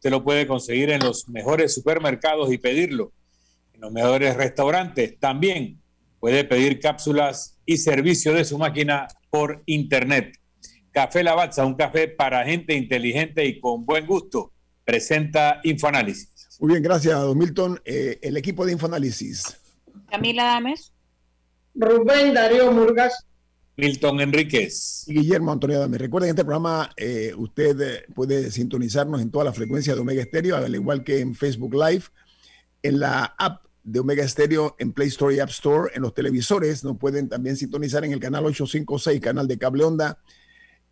[0.00, 3.12] Usted lo puede conseguir en los mejores supermercados y pedirlo
[3.74, 5.18] en los mejores restaurantes.
[5.20, 5.78] También
[6.18, 10.38] puede pedir cápsulas y servicio de su máquina por internet.
[10.90, 14.54] Café Lavazza, un café para gente inteligente y con buen gusto,
[14.86, 16.56] presenta Infoanálisis.
[16.60, 17.78] Muy bien, gracias, don Milton.
[17.84, 19.54] Eh, el equipo de Infoanálisis.
[20.10, 20.94] Camila Dames.
[21.74, 23.26] Rubén Darío Murgas.
[23.80, 25.04] Milton Enríquez.
[25.06, 25.98] Guillermo Antonio Dames.
[25.98, 30.56] Recuerden, este programa eh, usted eh, puede sintonizarnos en toda la frecuencia de Omega Stereo,
[30.56, 32.04] al igual que en Facebook Live,
[32.82, 36.84] en la app de Omega Stereo, en Play Store y App Store, en los televisores.
[36.84, 40.18] Nos pueden también sintonizar en el canal 856, canal de cable onda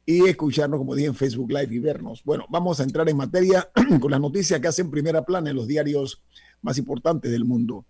[0.06, 2.24] y escucharnos, como dije, en Facebook Live y vernos.
[2.24, 3.70] Bueno, vamos a entrar en materia
[4.00, 6.22] con las noticias que hacen primera plana en los diarios
[6.62, 7.84] más importantes del mundo.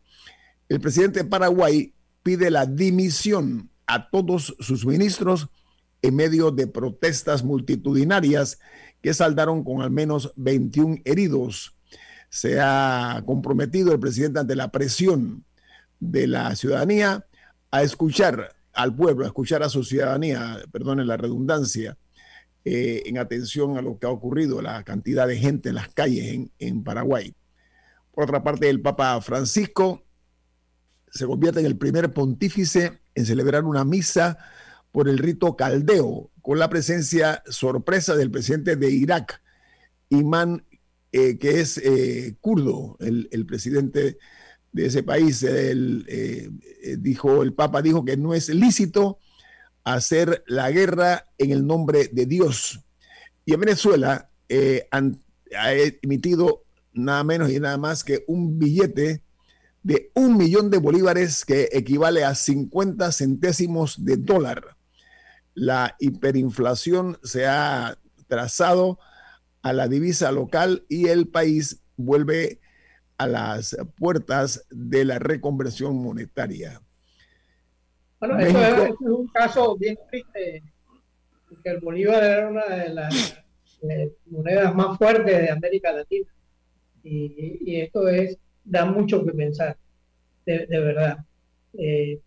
[0.69, 1.95] El presidente de Paraguay
[2.25, 5.48] pide la dimisión a todos sus ministros
[6.02, 8.61] en medio de protestas multitudinarias
[9.02, 11.74] que saldaron con al menos 21 heridos.
[12.28, 15.44] Se ha comprometido el presidente ante la presión
[15.98, 17.27] de la ciudadanía
[17.70, 21.97] a escuchar al pueblo, a escuchar a su ciudadanía, perdone la redundancia,
[22.64, 26.50] eh, en atención a lo que ha ocurrido, la cantidad de gente en las calles
[26.59, 27.34] en, Paraguay.
[28.12, 30.03] Por otra parte, el Papa Francisco
[31.12, 34.39] se convierte en el primer pontífice en celebrar una misa
[34.92, 39.42] por el rito caldeo, con la presencia sorpresa del presidente de Irak,
[40.09, 40.65] Imán,
[41.12, 44.19] eh, que es eh, kurdo, el, presidente
[44.73, 45.45] de ese país.
[46.98, 49.19] dijo, el Papa dijo que no es lícito
[49.95, 52.81] hacer la guerra en el nombre de Dios.
[53.45, 55.72] Y en Venezuela eh, ha
[56.03, 59.22] emitido nada menos y nada más que un billete
[59.89, 64.77] de un millón de bolívares que equivale a 50 centésimos de dólar.
[65.55, 68.98] La hiperinflación se ha trazado
[69.62, 72.61] a la divisa local y el país vuelve
[73.16, 76.83] a las puertas de la reconversión monetaria.
[78.20, 80.65] Bueno, eso es, un caso bien triste,
[81.49, 83.38] porque el Bolívar era una de las
[83.88, 86.28] eh, monedas más fuertes de América Latina.
[87.03, 88.37] Y, esto es,
[88.69, 89.77] da mucho que pensar,
[90.45, 91.19] de, verdad.
[91.75, 92.21] Eh,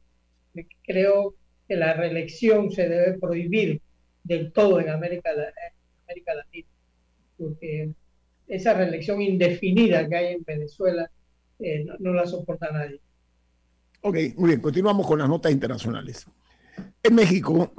[0.84, 1.36] creo
[1.68, 3.82] que la reelección se debe prohibir
[4.24, 6.68] del todo en América, Latina,
[7.38, 7.92] porque
[8.48, 11.10] esa reelección indefinida que hay en Venezuela
[11.60, 13.00] eh, no la soporta nadie.
[14.02, 16.26] Ok, muy bien, continuamos con las notas internacionales.
[17.04, 17.72] En México,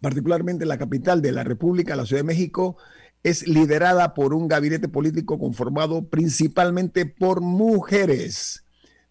[0.00, 2.76] particularmente la capital de la República, la Ciudad de México,
[3.22, 8.64] es liderada por un gabinete político conformado principalmente por mujeres.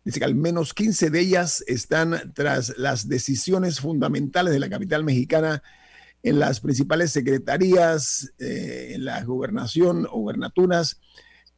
[0.03, 5.03] Dice que al menos 15 de ellas están tras las decisiones fundamentales de la capital
[5.03, 5.61] mexicana
[6.23, 10.99] en las principales secretarías, eh, en la gobernación gubernaturas,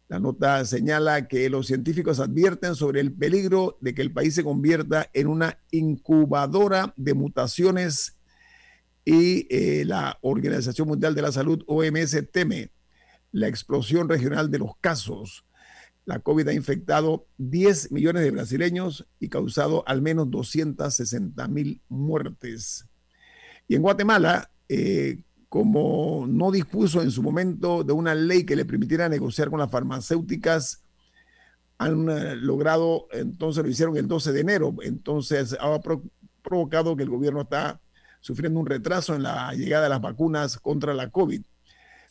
[0.07, 4.43] La nota señala que los científicos advierten sobre el peligro de que el país se
[4.43, 8.17] convierta en una incubadora de mutaciones
[9.03, 12.71] y eh, la Organización Mundial de la Salud, OMS, teme
[13.31, 15.45] la explosión regional de los casos.
[16.05, 22.85] La COVID ha infectado 10 millones de brasileños y causado al menos 260 mil muertes.
[23.67, 28.65] Y en Guatemala, eh, como no dispuso en su momento de una ley que le
[28.65, 30.83] permitiera negociar con las farmacéuticas,
[31.77, 35.79] han eh, logrado, entonces lo hicieron el 12 de enero, entonces ha
[36.41, 37.81] provocado que el gobierno está
[38.19, 41.41] sufriendo un retraso en la llegada de las vacunas contra la COVID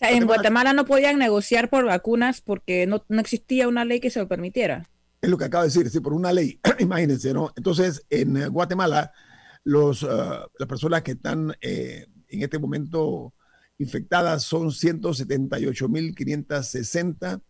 [0.00, 4.28] en Guatemala no podían negociar por vacunas porque no, existía una ley que se lo
[4.28, 4.88] permitiera.
[5.20, 7.52] Es lo que acabo de decir, sí, por una ley, imagínense, ¿no?
[7.56, 9.12] Entonces, en eh, Guatemala,
[9.64, 13.32] los, uh, las personas que están eh, en este momento
[13.78, 17.42] infectadas son 178.560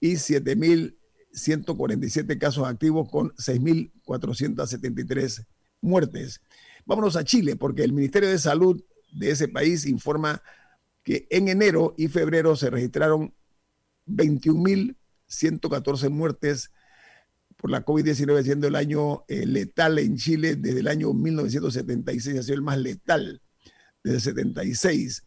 [0.00, 5.44] y 7.147 casos activos con 6.473
[5.80, 6.40] muertes.
[6.84, 8.82] Vámonos a Chile, porque el Ministerio de Salud
[9.12, 10.42] de ese país informa
[11.02, 13.34] que en enero y febrero se registraron
[14.06, 14.96] 21.000
[15.26, 16.70] 114 muertes
[17.56, 22.42] por la COVID-19, siendo el año eh, letal en Chile desde el año 1976, ha
[22.42, 23.42] sido el más letal
[24.06, 25.24] desde el 76.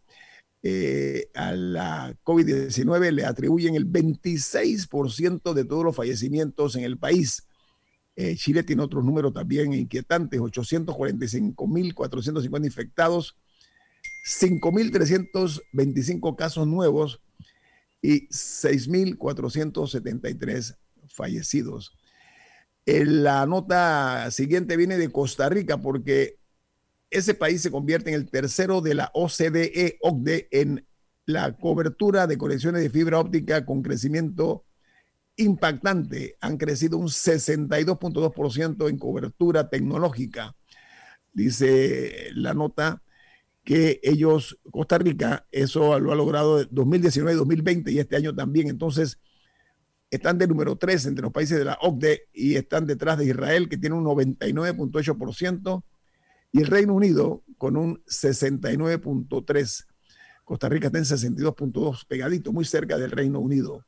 [0.62, 7.46] Eh, a la COVID-19 le atribuyen el 26% de todos los fallecimientos en el país.
[8.16, 13.38] Eh, Chile tiene otros números también inquietantes, 845.450 infectados,
[14.26, 17.22] 5.325 casos nuevos
[18.02, 20.76] y 6.473
[21.08, 21.96] fallecidos.
[22.86, 26.39] La nota siguiente viene de Costa Rica porque
[27.10, 30.86] ese país se convierte en el tercero de la OCDE, OCDE en
[31.26, 34.64] la cobertura de conexiones de fibra óptica con crecimiento
[35.36, 36.36] impactante.
[36.40, 40.54] Han crecido un 62.2% en cobertura tecnológica.
[41.32, 43.02] Dice la nota
[43.64, 48.68] que ellos, Costa Rica, eso lo ha logrado 2019, 2020 y este año también.
[48.68, 49.18] Entonces,
[50.10, 53.68] están de número 3 entre los países de la OCDE y están detrás de Israel,
[53.68, 55.84] que tiene un 99.8%,
[56.52, 59.86] y el Reino Unido con un 69.3%.
[60.44, 63.84] Costa Rica está en 62.2, pegadito, muy cerca del Reino Unido.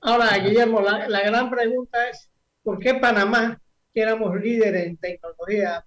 [0.00, 2.30] Ahora, Guillermo, la, la gran pregunta es,
[2.62, 3.60] ¿por qué Panamá,
[3.92, 5.82] que éramos líderes en tecnología,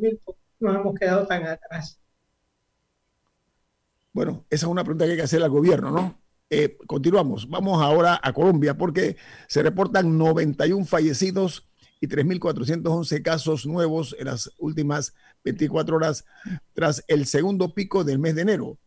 [0.60, 2.00] nos hemos quedado tan atrás?
[4.14, 6.22] Bueno, esa es una pregunta que hay que hacer al gobierno, ¿no?
[6.50, 7.48] Eh, continuamos.
[7.50, 9.18] Vamos ahora a Colombia porque
[9.48, 11.69] se reportan 91 fallecidos
[12.02, 15.14] y 3.411 casos nuevos en las últimas
[15.44, 16.26] 24 horas
[16.74, 18.78] tras el segundo pico del mes de enero.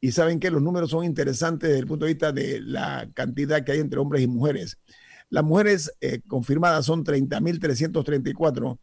[0.00, 3.64] y saben que los números son interesantes desde el punto de vista de la cantidad
[3.64, 4.78] que hay entre hombres y mujeres.
[5.30, 8.78] Las mujeres eh, confirmadas son 30.334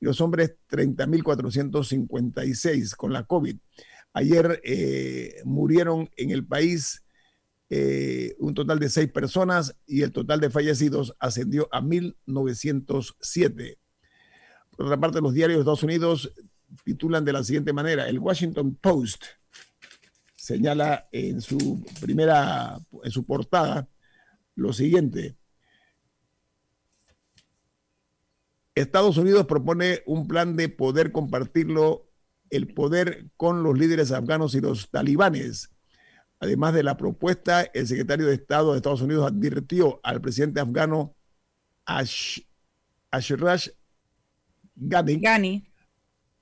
[0.00, 3.56] y los hombres 30.456 con la COVID.
[4.12, 7.02] Ayer eh, murieron en el país
[7.70, 13.76] eh, un total de seis personas y el total de fallecidos ascendió a 1.907.
[14.76, 16.32] Por otra parte, los diarios de Estados Unidos
[16.84, 18.08] titulan de la siguiente manera.
[18.08, 19.24] El Washington Post
[20.48, 23.86] señala en su primera, en su portada,
[24.54, 25.36] lo siguiente.
[28.74, 32.08] Estados Unidos propone un plan de poder compartirlo,
[32.48, 35.70] el poder con los líderes afganos y los talibanes.
[36.40, 41.14] Además de la propuesta, el secretario de Estado de Estados Unidos advirtió al presidente afgano
[41.84, 42.40] Ash,
[43.10, 43.66] Ashraf
[44.76, 45.67] Ghani,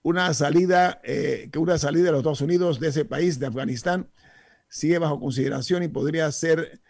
[0.06, 4.08] una salida, eh, que una salida de los Estados Unidos de ese país, de Afganistán,
[4.68, 6.80] sigue bajo consideración y podría ser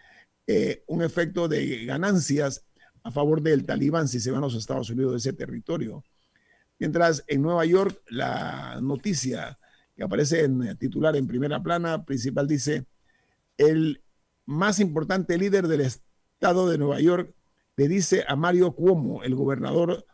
[0.45, 2.63] eh, un efecto de ganancias
[3.01, 6.03] a favor del talibán si se van los Estados Unidos de ese territorio.
[6.77, 9.57] Mientras en Nueva York la noticia
[9.95, 12.85] que aparece en titular en primera plana principal dice,
[13.57, 14.03] el
[14.45, 17.33] más importante líder del estado de Nueva York
[17.77, 20.05] le dice a Mario Cuomo, el gobernador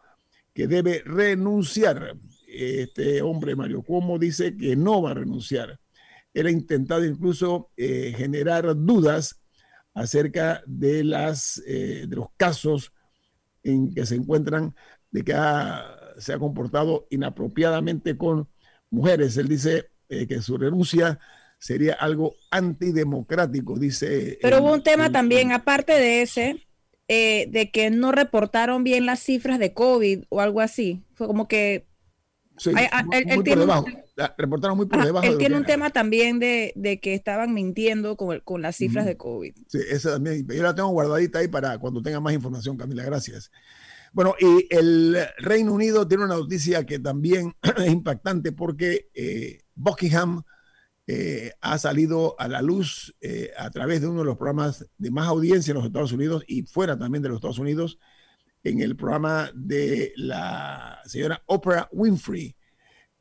[0.53, 2.15] que debe renunciar.
[2.53, 5.79] Este hombre, Mario Cuomo, dice que no va a renunciar.
[6.33, 9.41] Él ha intentado incluso eh, generar dudas
[9.93, 12.91] acerca de, las, eh, de los casos
[13.63, 14.75] en que se encuentran
[15.11, 15.33] de que
[16.17, 18.49] se ha comportado inapropiadamente con
[18.89, 19.37] mujeres.
[19.37, 21.19] Él dice eh, que su renuncia
[21.59, 24.37] sería algo antidemocrático, dice.
[24.41, 26.67] Pero hubo un tema también, aparte de ese,
[27.07, 31.03] eh, de que no reportaron bien las cifras de COVID o algo así.
[31.13, 31.85] Fue como que...
[32.63, 33.85] Sí, muy, por debajo.
[34.37, 35.27] reportaron muy por debajo.
[35.27, 39.53] Él tiene un tema también de, que estaban mintiendo con, con las cifras de COVID.
[39.67, 40.47] Sí, esa también.
[40.47, 43.03] Yo la tengo guardadita ahí para cuando tenga más información, Camila.
[43.03, 43.51] Gracias.
[44.13, 50.43] Bueno, y el Reino Unido tiene una noticia que también es impactante porque eh, Buckingham
[51.07, 55.11] eh, ha salido a la luz eh, a través de uno de los programas de
[55.11, 57.99] más audiencia en los Estados Unidos y fuera también de los Estados Unidos,
[58.63, 62.55] en el programa de la señora Oprah Winfrey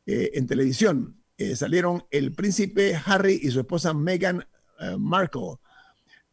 [0.06, 1.22] eh, en televisión.
[1.54, 4.46] salieron el príncipe Harry y su esposa Meghan
[4.98, 5.56] Markle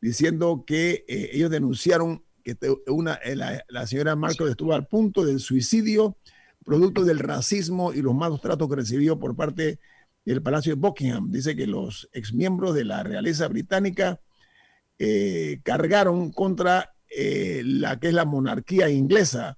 [0.02, 6.18] diciendo que ellos denunciaron que una, la, la señora Markle estuvo al punto del suicidio
[6.64, 9.80] producto del racismo y los malos tratos que recibió por parte de
[10.26, 11.32] el Palacio de Buckingham.
[11.32, 14.22] Dice que los exmiembros de la realeza británica
[14.98, 19.58] eh, cargaron contra eh, la que es la monarquía inglesa.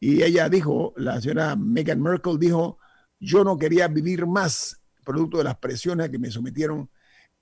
[0.00, 2.78] Y ella dijo, la señora Meghan Merkel dijo,
[3.18, 6.90] yo no quería vivir más producto de las presiones que me sometieron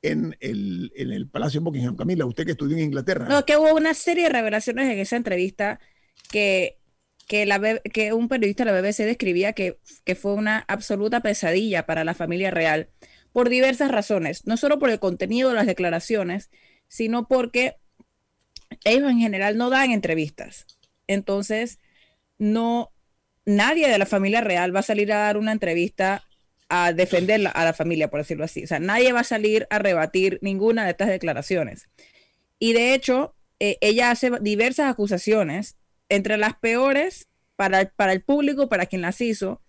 [0.02, 1.96] en el, en el Palacio de Buckingham.
[1.96, 3.26] Camila, usted que estudió en Inglaterra.
[3.28, 5.80] No, que hubo una serie de revelaciones en esa entrevista
[6.30, 6.78] que,
[7.26, 11.86] que, la, que un periodista de la BBC describía que, que fue una absoluta pesadilla
[11.86, 12.90] para la familia real
[13.32, 16.50] por diversas razones, no solo por el contenido de las declaraciones,
[16.88, 17.76] sino porque
[18.84, 20.66] ellos en general no dan entrevistas.
[21.06, 21.78] Entonces,
[22.38, 22.92] no,
[23.44, 26.24] nadie de la familia real va a salir a dar una entrevista
[26.68, 28.64] a defender a la familia, por decirlo así.
[28.64, 31.90] O sea, nadie va a salir a rebatir ninguna de estas declaraciones.
[32.58, 35.76] Y de hecho, eh, ella hace diversas acusaciones,
[36.08, 39.62] entre las peores para, para el público, para quien las hizo,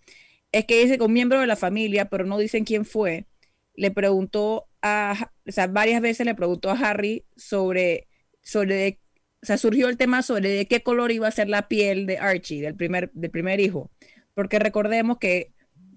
[0.52, 3.26] es que dice que un miembro de la familia, pero no dicen quién fue,
[3.74, 8.08] le preguntó a, o sea, varias veces le preguntó a Harry sobre,
[8.44, 9.00] sobre,
[9.42, 12.18] o sea, surgió el tema sobre de qué color iba a ser la piel de
[12.18, 13.90] Archie, del primer, del primer hijo,
[14.34, 15.54] porque recordemos que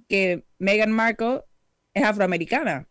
[0.07, 1.41] que Meghan Markle
[1.93, 2.87] es afroamericana.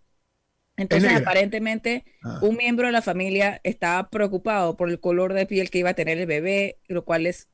[0.77, 2.39] Entonces, aparentemente, ah.
[2.43, 5.95] un miembro de la familia estaba preocupado por el color de piel que iba a
[5.95, 7.49] tener el bebé, lo cual es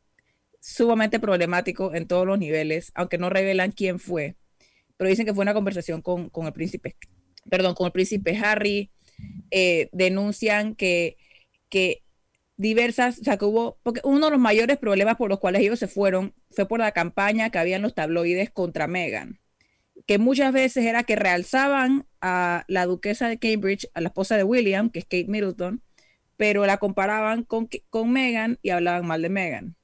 [0.61, 4.37] sumamente problemático en todos los niveles, aunque no revelan quién fue.
[4.97, 6.97] Pero dicen que fue una conversación con, con el príncipe,
[7.49, 8.91] perdón, con el príncipe Harry.
[9.53, 11.17] Eh, denuncian que,
[11.73, 12.05] que
[12.57, 15.81] diversas, o sea, que hubo, porque uno de los mayores problemas por los cuales ellos
[15.81, 19.41] se fueron fue por la campaña que había en los tabloides contra Meghan
[20.07, 24.45] que muchas veces era que realzaban a la duquesa de Cambridge, a la esposa de
[24.45, 25.83] William, que es Kate Middleton,
[26.37, 29.77] pero la comparaban con, con Meghan y hablaban mal de Meghan.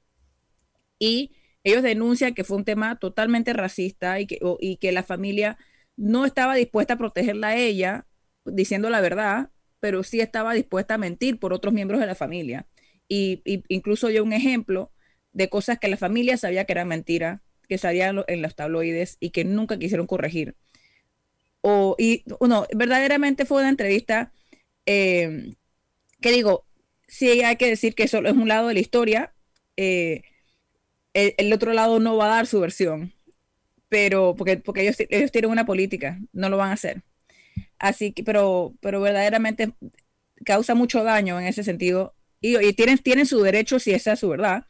[0.97, 1.31] Y
[1.63, 5.57] ellos denuncian que fue un tema totalmente racista y que, y que la familia
[5.95, 8.07] no estaba dispuesta a protegerla a ella,
[8.45, 12.67] diciendo la verdad, pero sí estaba dispuesta a mentir por otros miembros de la familia.
[13.07, 14.91] Y, y incluso yo un ejemplo
[15.33, 19.29] de cosas que la familia sabía que eran mentiras que salían en los tabloides y
[19.29, 20.55] que nunca quisieron corregir.
[21.61, 24.33] O, y uno, verdaderamente fue una entrevista
[24.85, 25.53] eh,
[26.19, 26.65] que digo,
[27.07, 29.33] sí hay que decir que solo es un lado de la historia,
[29.77, 30.23] eh,
[31.13, 33.13] el, otro lado no va a dar su versión,
[33.87, 37.03] pero porque, porque ellos, ellos tienen una política, no lo van a hacer.
[37.79, 39.73] Así que, pero, pero verdaderamente
[40.45, 42.13] causa mucho daño en ese sentido.
[42.41, 44.65] Y, y tienen, tienen su derecho si esa es su verdad,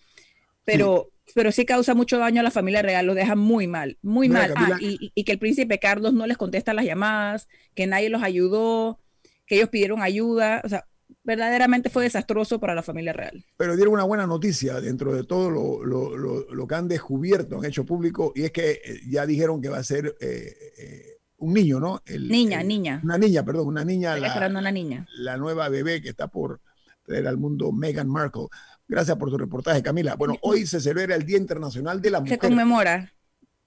[0.66, 4.30] pero, pero sí causa mucho daño a la familia real, lo deja muy mal, muy
[4.30, 4.54] mal.
[4.56, 9.00] Ah, y, que el príncipe Carlos no les contesta las llamadas, que nadie los ayudó,
[9.46, 10.86] que ellos pidieron ayuda, o sea,
[11.24, 13.44] verdaderamente fue desastroso para la familia real.
[13.58, 17.66] Pero dieron una buena noticia dentro de todo lo, lo, lo, que han descubierto, han
[17.66, 21.54] hecho público, y es que eh, ya dijeron que va a ser eh, eh, un
[21.54, 22.02] niño, ¿no?
[22.08, 23.02] niña, niña.
[23.04, 24.18] Una niña, perdón, una niña.
[24.18, 25.08] La, una niña.
[25.18, 26.62] La nueva bebé que está por
[27.04, 28.48] traer al mundo Meghan Markle.
[28.88, 30.16] Gracias por tu reportaje, Camila.
[30.16, 32.40] Bueno, hoy se celebra el Día Internacional de la Mujer.
[32.40, 33.14] Se conmemora,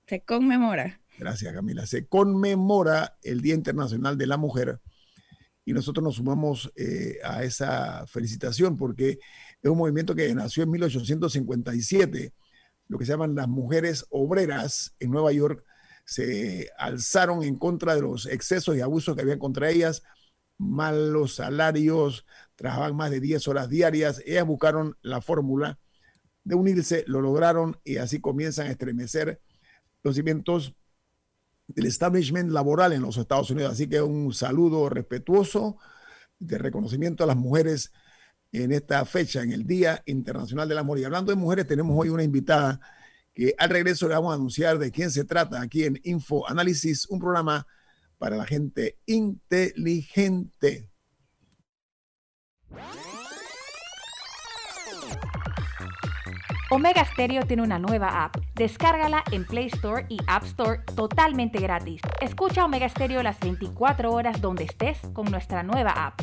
[0.06, 1.00] se conmemora.
[1.18, 1.86] Gracias, Camila.
[1.86, 4.80] Se conmemora el Día Internacional de la Mujer
[5.64, 9.18] y nosotros nos sumamos eh, a esa felicitación porque
[9.62, 12.32] es un movimiento que nació en 1857,
[12.88, 15.64] lo que se llaman las mujeres obreras en Nueva York
[16.04, 20.02] se alzaron en contra de los excesos y abusos que habían contra ellas,
[20.58, 25.78] malos salarios, trabajaban más de 10 horas diarias, ellas buscaron la fórmula
[26.44, 29.40] de unirse, lo lograron y así comienzan a estremecer
[30.02, 30.74] los cimientos
[31.68, 33.72] del establishment laboral en los Estados Unidos.
[33.72, 35.78] Así que un saludo respetuoso
[36.38, 37.92] de reconocimiento a las mujeres
[38.50, 40.98] en esta fecha, en el Día Internacional del Amor.
[40.98, 42.80] Y hablando de mujeres, tenemos hoy una invitada
[43.34, 47.06] que al regreso le vamos a anunciar de quién se trata aquí en Info Análisis,
[47.08, 47.66] un programa
[48.18, 50.90] para la gente inteligente.
[56.70, 58.36] Omega Stereo tiene una nueva app.
[58.54, 62.00] Descárgala en Play Store y App Store totalmente gratis.
[62.22, 66.22] Escucha Omega Stereo las 24 horas donde estés con nuestra nueva app.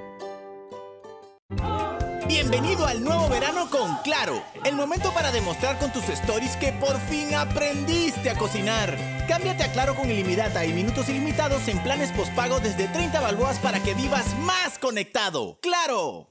[4.03, 8.97] Claro, el momento para demostrar con tus stories que por fin aprendiste a cocinar.
[9.27, 13.81] Cámbiate a Claro con ilimitada y minutos ilimitados en planes postpago desde 30 balboas para
[13.83, 15.59] que vivas más conectado.
[15.61, 16.29] ¡Claro!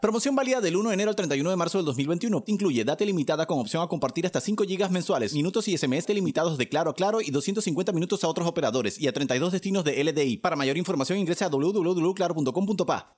[0.00, 2.44] Promoción válida del 1 de enero al 31 de marzo del 2021.
[2.46, 6.58] Incluye data limitada con opción a compartir hasta 5 GB mensuales, minutos y SMS limitados
[6.58, 10.04] de Claro a Claro y 250 minutos a otros operadores y a 32 destinos de
[10.04, 10.36] LDI.
[10.36, 13.16] Para mayor información ingresa a www.claro.com.pa.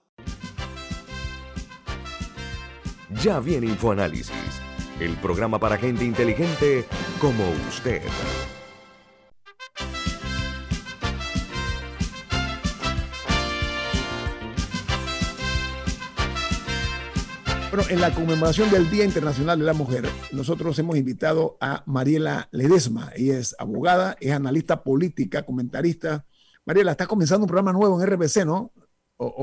[3.23, 4.31] Ya viene InfoAnálisis,
[5.01, 6.85] el programa para gente inteligente
[7.21, 8.01] como usted.
[17.71, 22.49] Bueno, en la conmemoración del Día Internacional de la Mujer, nosotros hemos invitado a Mariela
[22.53, 23.11] Ledesma.
[23.17, 26.25] Ella es abogada, es analista política, comentarista.
[26.65, 28.73] Mariela, está comenzando un programa nuevo en RBC, ¿no?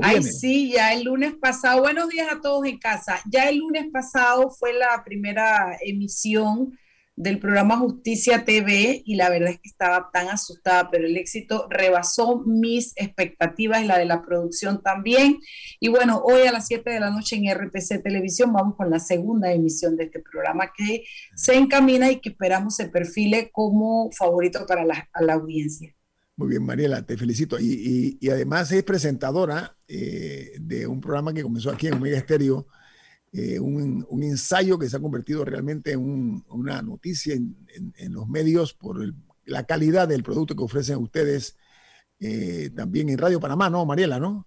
[0.02, 3.20] Ay, sí, ya el lunes pasado, buenos días a todos en casa.
[3.30, 6.78] Ya el lunes pasado fue la primera emisión
[7.16, 11.66] del programa Justicia TV y la verdad es que estaba tan asustada, pero el éxito
[11.70, 15.38] rebasó mis expectativas y la de la producción también.
[15.80, 18.98] Y bueno, hoy a las 7 de la noche en RPC Televisión vamos con la
[18.98, 21.04] segunda emisión de este programa que
[21.34, 25.95] se encamina y que esperamos se perfile como favorito para la, audiencia.
[26.36, 27.58] Muy bien, Mariela, te felicito.
[27.58, 32.66] Y, además es presentadora eh, de un programa que comenzó aquí en Omega Estéreo
[33.32, 38.98] eh, un, ensayo que se ha convertido realmente en una noticia en, los medios por
[39.44, 41.56] la calidad del producto que ofrecen ustedes
[42.18, 44.46] eh, también en Radio Panamá, ¿no, Mariela, no?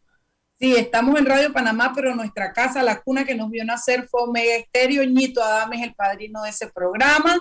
[0.60, 4.24] Sí, estamos en Radio Panamá, pero nuestra casa, la cuna que nos vio nacer fue
[4.24, 5.04] Omega Estéreo.
[5.06, 7.40] Ñito Adame es el padrino de ese programa.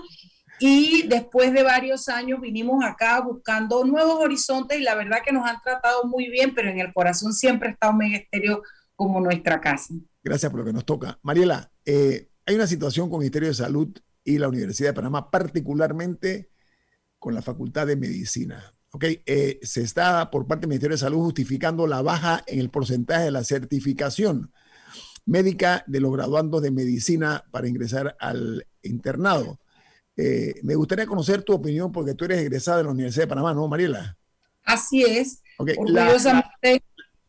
[0.61, 5.49] Y después de varios años vinimos acá buscando nuevos horizontes y la verdad que nos
[5.49, 8.63] han tratado muy bien, pero en el corazón siempre está Omega Estéreo
[8.97, 9.95] como nuestra casa.
[10.23, 11.19] Gracias por lo que nos toca.
[11.23, 13.89] Mariela, eh, hay una situación con el Ministerio de Salud
[14.25, 16.51] y la Universidad de Panamá, particularmente
[17.19, 18.75] con la Facultad de Medicina.
[18.91, 22.71] Okay, eh, se está por parte del Ministerio de Salud justificando la baja en el
[22.71, 24.51] porcentaje de la certificación
[25.29, 29.61] médica de los graduandos de medicina para ingresar al internado.
[30.21, 33.55] Eh, me gustaría conocer tu opinión porque tú eres egresada de la Universidad de Panamá,
[33.55, 34.17] ¿no, Mariela?
[34.65, 35.43] Así es.
[35.59, 35.77] Okay.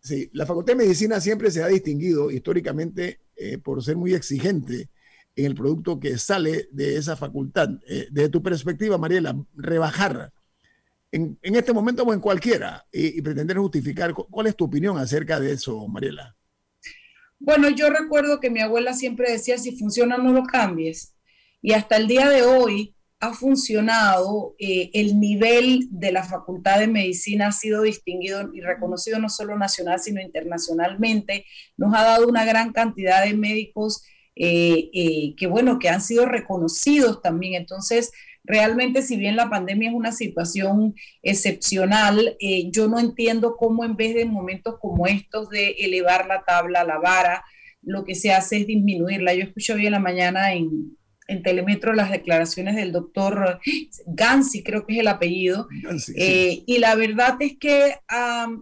[0.02, 4.90] Sí, la Facultad de Medicina siempre se ha distinguido históricamente eh, por ser muy exigente
[5.36, 7.70] en el producto que sale de esa facultad.
[7.88, 10.34] Eh, desde tu perspectiva, Mariela, rebajar
[11.12, 15.54] en, este momento o en cualquiera y, pretender justificar, ¿cuál es tu opinión acerca de
[15.54, 16.36] eso, Mariela?
[17.38, 21.14] Bueno, yo recuerdo que mi abuela siempre decía, si funciona no lo cambies.
[21.62, 26.88] Y hasta el día de hoy, ha funcionado, eh, el nivel de la Facultad de
[26.88, 31.46] Medicina ha sido distinguido y reconocido no solo nacional, sino internacionalmente.
[31.76, 34.04] Nos ha dado una gran cantidad de médicos
[34.36, 37.56] eh, eh, que, bueno, que han sido reconocidos también.
[37.56, 38.12] Entonces,
[38.46, 42.38] realmente, si bien la pandemia es una situación excepcional,
[42.72, 47.00] yo no entiendo cómo en vez de momentos como estos de elevar la tabla, la
[47.00, 47.44] vara,
[47.82, 49.34] lo que se hace es disminuirla.
[49.34, 50.98] Yo escucho hoy en la mañana en,
[51.30, 53.60] en Telemetro las declaraciones del doctor
[54.08, 55.68] Gansi, creo que es el apellido.
[56.16, 57.96] Eh, y la verdad es que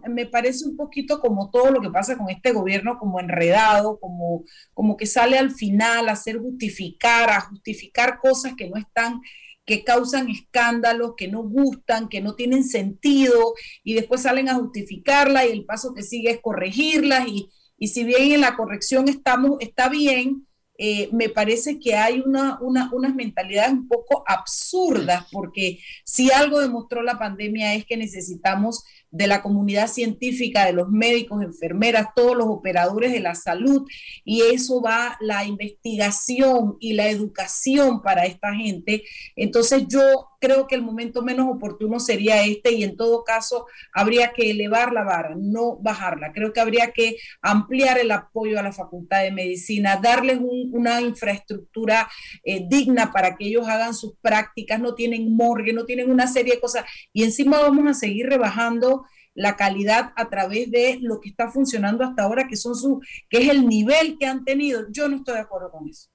[0.08, 4.44] me parece un poquito como todo lo que pasa con este gobierno, como enredado, como,
[4.74, 9.20] como que sale al final a hacer justificar, a justificar cosas que no están
[9.64, 13.52] que causan escándalos, que no gustan, que no tienen sentido,
[13.84, 18.02] y después salen a justificarla y el paso que sigue es corregirlas, y, y si
[18.04, 20.47] bien en la corrección estamos, está bien,
[20.80, 26.60] eh, me parece que hay una, una, unas mentalidades un poco absurdas, porque si algo
[26.60, 32.36] demostró la pandemia es que necesitamos de la comunidad científica, de los médicos, enfermeras, todos
[32.36, 33.86] los operadores de la salud,
[34.24, 39.04] y eso va la investigación y la educación para esta gente.
[39.36, 44.32] Entonces yo creo que el momento menos oportuno sería este y en todo caso habría
[44.32, 46.32] que elevar la vara, no bajarla.
[46.32, 52.08] Creo que habría que ampliar el apoyo a la Facultad de Medicina, darles una infraestructura
[52.44, 56.54] eh, digna para que ellos hagan sus prácticas, no tienen morgue, no tienen una serie
[56.54, 58.97] de cosas y encima vamos a seguir rebajando
[59.38, 63.38] la calidad a través de lo que está funcionando hasta ahora, que son su, que
[63.38, 64.86] es el nivel que han tenido.
[64.90, 66.08] Yo no estoy de acuerdo con eso.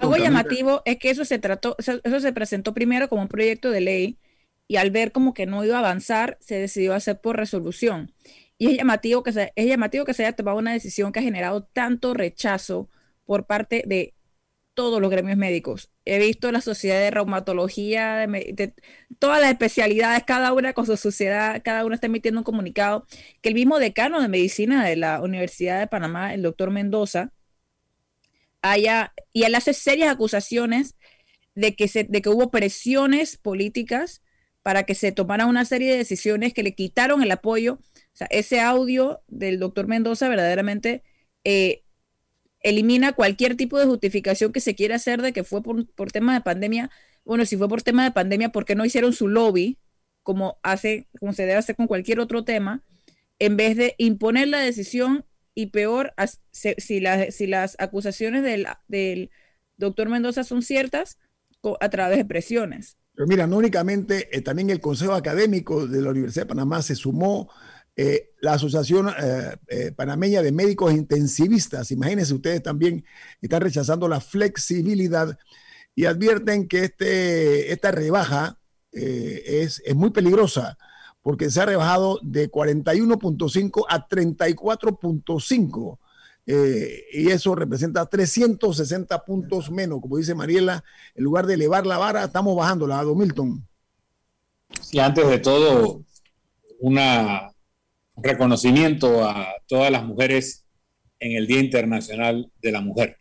[0.00, 3.82] Algo llamativo es que eso se trató, eso, se presentó primero como un proyecto de
[3.82, 4.18] ley
[4.66, 8.14] y al ver como que no iba a avanzar, se decidió hacer por resolución.
[8.56, 11.22] Y es llamativo que se, es llamativo que se haya tomado una decisión que ha
[11.22, 12.88] generado tanto rechazo
[13.26, 14.14] por parte de
[14.72, 15.90] todos los gremios médicos.
[16.06, 18.74] He visto la sociedad de reumatología, de,
[19.18, 23.06] todas las especialidades, cada una con su sociedad, cada una está emitiendo un comunicado,
[23.40, 27.32] que el mismo decano de medicina de la Universidad de Panamá, el doctor Mendoza,
[28.62, 30.96] haya, y él hace serias acusaciones
[31.54, 34.22] de que, se, de que hubo presiones políticas
[34.62, 37.74] para que se tomaran una serie de decisiones que le quitaron el apoyo.
[37.74, 41.02] O sea, ese audio del doctor Mendoza verdaderamente
[41.44, 41.83] eh,
[42.64, 46.34] elimina cualquier tipo de justificación que se quiera hacer de que fue por, por tema
[46.34, 46.90] de pandemia.
[47.24, 49.78] Bueno, si fue por tema de pandemia, ¿por qué no hicieron su lobby
[50.24, 52.82] como, hace, como se debe hacer con cualquier otro tema?
[53.38, 55.24] En vez de imponer la decisión
[55.54, 56.12] y peor,
[56.50, 59.30] si, si las acusaciones del, del
[59.76, 61.18] doctor Mendoza son ciertas,
[61.80, 62.96] a través de presiones.
[63.14, 66.96] Pero mira, no únicamente, eh, también el Consejo Académico de la Universidad de Panamá se
[66.96, 67.50] sumó,
[67.96, 69.08] eh, la Asociación
[69.68, 73.04] eh, Panameña de Médicos Intensivistas, imagínense ustedes también,
[73.40, 75.38] están rechazando la flexibilidad
[75.94, 78.58] y advierten que este, esta rebaja
[78.92, 80.78] es, es muy peligrosa
[81.24, 85.98] porque se ha rebajado de 41.5 a 34.5
[86.46, 90.02] eh, y eso representa 360 puntos menos.
[90.02, 93.66] Como dice Mariela, en lugar de elevar la vara, estamos bajándola a Milton.
[94.82, 96.02] Sí, antes de todo,
[96.80, 96.98] un
[98.16, 100.66] reconocimiento a todas las mujeres
[101.18, 103.18] en el Día Internacional de la Mujer.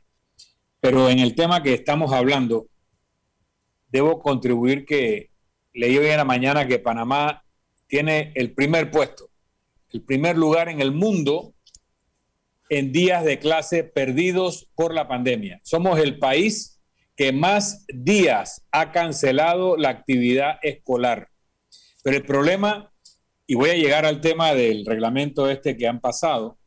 [0.80, 2.68] Pero en el tema que estamos hablando,
[3.88, 5.32] debo contribuir que
[5.74, 7.44] leí hoy en la mañana que Panamá
[7.88, 9.30] tiene el primer puesto,
[9.92, 11.54] el primer lugar en el mundo
[12.70, 15.60] en días de clase perdidos por la pandemia.
[15.64, 16.82] Somos el país
[17.16, 21.30] que más días ha cancelado la actividad escolar.
[22.04, 22.93] Pero el problema,
[23.46, 26.58] y voy a llegar al tema del reglamento este que han pasado,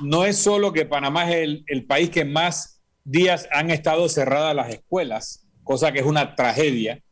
[0.00, 4.54] no es solo que Panamá es el, el país que más días han estado cerradas
[4.54, 7.02] las escuelas, cosa que es una tragedia,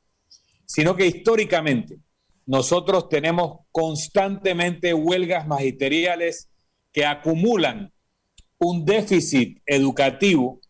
[0.67, 1.99] sino que históricamente
[2.47, 6.51] nosotros tenemos constantemente huelgas magisteriales
[6.93, 7.93] que acumulan
[8.59, 10.61] un déficit educativo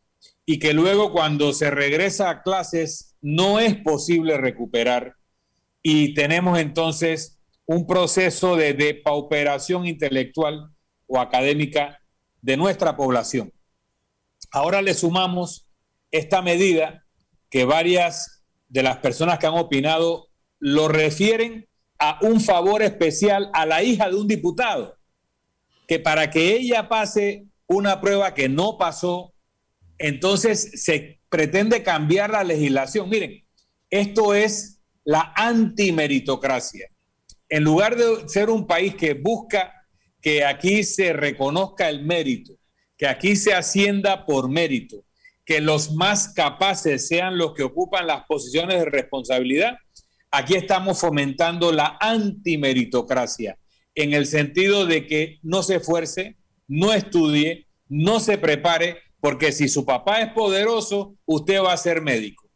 [0.47, 5.17] y que luego cuando se regresa a clases no es posible recuperar.
[5.83, 7.40] Y tenemos entonces
[7.71, 10.73] un proceso de depauperación intelectual
[11.07, 12.01] o académica
[12.43, 13.53] de nuestra población.
[14.51, 15.69] Ahora le sumamos
[16.11, 17.07] esta medida
[17.49, 21.69] que varias de las personas que han opinado lo refieren
[22.01, 24.99] a un favor especial a la hija de un diputado,
[25.87, 29.33] que para que ella pase una prueba que no pasó,
[29.97, 33.09] entonces se pretende cambiar la legislación.
[33.09, 33.45] Miren,
[33.91, 36.91] esto es la antimeritocracia.
[37.51, 39.75] En lugar de ser un país que busca
[40.23, 42.55] que aquí se reconozca el mérito,
[42.97, 45.05] que aquí se ascienda por mérito,
[45.45, 49.77] que los más capaces sean los que ocupan las posiciones de responsabilidad,
[50.31, 53.59] aquí estamos fomentando la antimeritocracia,
[53.97, 56.37] en el sentido de que no se esfuerce,
[56.69, 62.01] no estudie, no se prepare, porque si su papá es poderoso, usted va a ser
[62.01, 62.49] médico.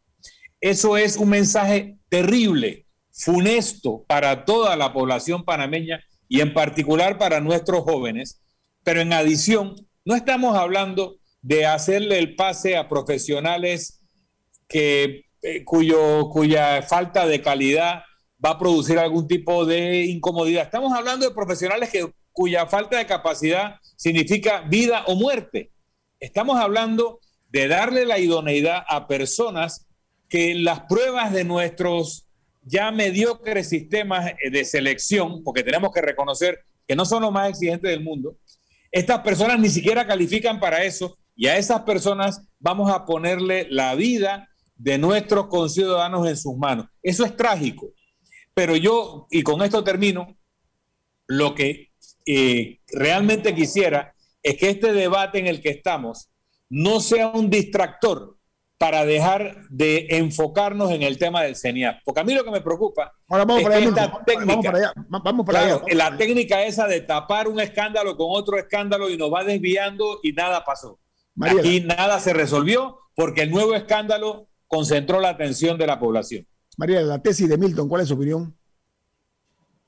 [0.61, 2.84] Eso es un mensaje terrible,
[3.15, 8.41] funesto para toda la población panameña y en particular para nuestros jóvenes.
[8.83, 14.01] Pero en adición, no estamos hablando de hacerle el pase a profesionales
[14.67, 18.03] que, eh, cuyo, cuya falta de calidad
[18.43, 20.63] va a producir algún tipo de incomodidad.
[20.63, 25.71] Estamos hablando de profesionales que cuya falta de capacidad significa vida o muerte.
[26.19, 29.87] Estamos hablando de darle la idoneidad a personas
[30.27, 32.24] que las pruebas de nuestros
[32.65, 37.89] ya mediocres sistemas de selección, porque tenemos que reconocer que no son los más exigentes
[37.89, 38.37] del mundo,
[38.91, 43.93] estas personas ni siquiera califican para eso y a esas personas vamos a ponerle la
[43.95, 46.87] vida de nuestros conciudadanos en sus manos.
[47.01, 47.91] Eso es trágico.
[48.53, 50.37] Pero yo, y con esto termino,
[51.27, 51.91] lo que
[52.25, 56.29] eh, realmente quisiera es que este debate en el que estamos
[56.69, 58.37] no sea un distractor
[58.77, 62.01] para dejar de enfocarnos en el tema del CENIAP.
[62.03, 66.17] Porque a mí lo que me preocupa es que esta técnica, vamos para allá, la
[66.17, 70.63] técnica esa de tapar un escándalo con otro escándalo y nos va desviando y nada
[70.65, 70.99] pasó.
[71.41, 76.45] Aquí nada se resolvió porque el nuevo escándalo concentró la atención de la población.
[76.77, 78.57] María, la tesis de Milton, ¿cuál es su opinión?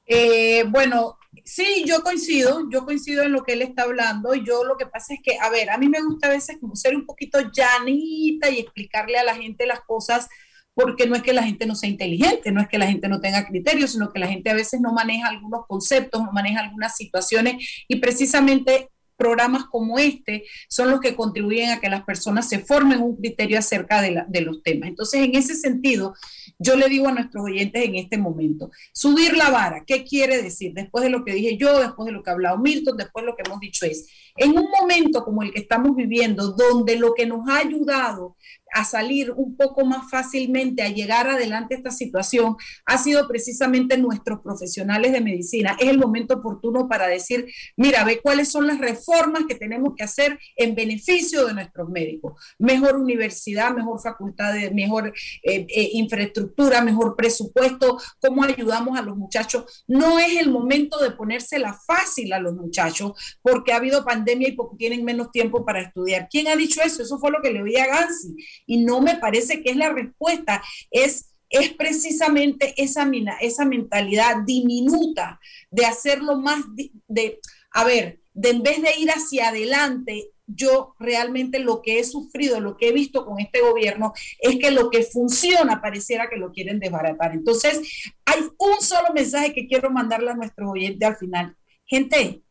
[0.06, 4.34] Eh, bueno, sí, yo coincido, yo coincido en lo que él está hablando.
[4.36, 6.76] Yo lo que pasa es que, a ver, a mí me gusta a veces como
[6.76, 10.28] ser un poquito llanita y explicarle a la gente las cosas,
[10.74, 13.20] porque no es que la gente no sea inteligente, no es que la gente no
[13.20, 16.96] tenga criterios, sino que la gente a veces no maneja algunos conceptos, no maneja algunas
[16.96, 17.56] situaciones
[17.88, 23.02] y precisamente programas como este son los que contribuyen a que las personas se formen
[23.02, 24.90] un criterio acerca de, de los temas.
[24.90, 26.14] Entonces, en ese sentido,
[26.60, 30.74] yo le digo a nuestros oyentes en este momento, subir la vara, ¿qué quiere decir?
[30.74, 33.32] Después de lo que dije yo, después de lo que ha hablado Milton, después de
[33.32, 37.14] lo que hemos dicho es, en un momento como el que estamos viviendo, donde lo
[37.14, 38.36] que nos ha ayudado
[38.74, 43.98] a salir un poco más fácilmente, a llegar adelante a esta situación, ha sido precisamente
[43.98, 45.76] nuestros profesionales de medicina.
[45.80, 50.04] Es el momento oportuno para decir, mira, ve cuáles son las reformas que tenemos que
[50.04, 52.42] hacer en beneficio de nuestros médicos.
[52.60, 59.86] Mejor universidad, mejor facultad, mejor eh, eh, infraestructura, mejor presupuesto, cómo ayudamos a los muchachos.
[59.88, 64.78] No es el momento de ponérsela fácil a los muchachos porque ha habido y porque
[64.78, 66.28] tienen menos tiempo para estudiar.
[66.30, 67.04] ¿Quién ha dicho eso?
[67.04, 68.36] Eso fue lo que le oí a Gansi
[68.66, 70.62] y no me parece que es la respuesta,
[70.92, 73.10] es, es precisamente esa,
[73.42, 75.40] esa mentalidad diminuta
[75.72, 76.64] de hacerlo más,
[77.08, 77.40] de,
[77.72, 82.60] a ver, de en vez de ir hacia adelante, yo realmente lo que he sufrido,
[82.60, 86.52] lo que he visto con este gobierno, es que lo que funciona pareciera que lo
[86.52, 87.34] quieren desbaratar.
[87.34, 87.82] Entonces,
[88.26, 91.58] hay un solo mensaje que quiero mandarle a nuestros oyentes al final.
[91.86, 92.42] Gente,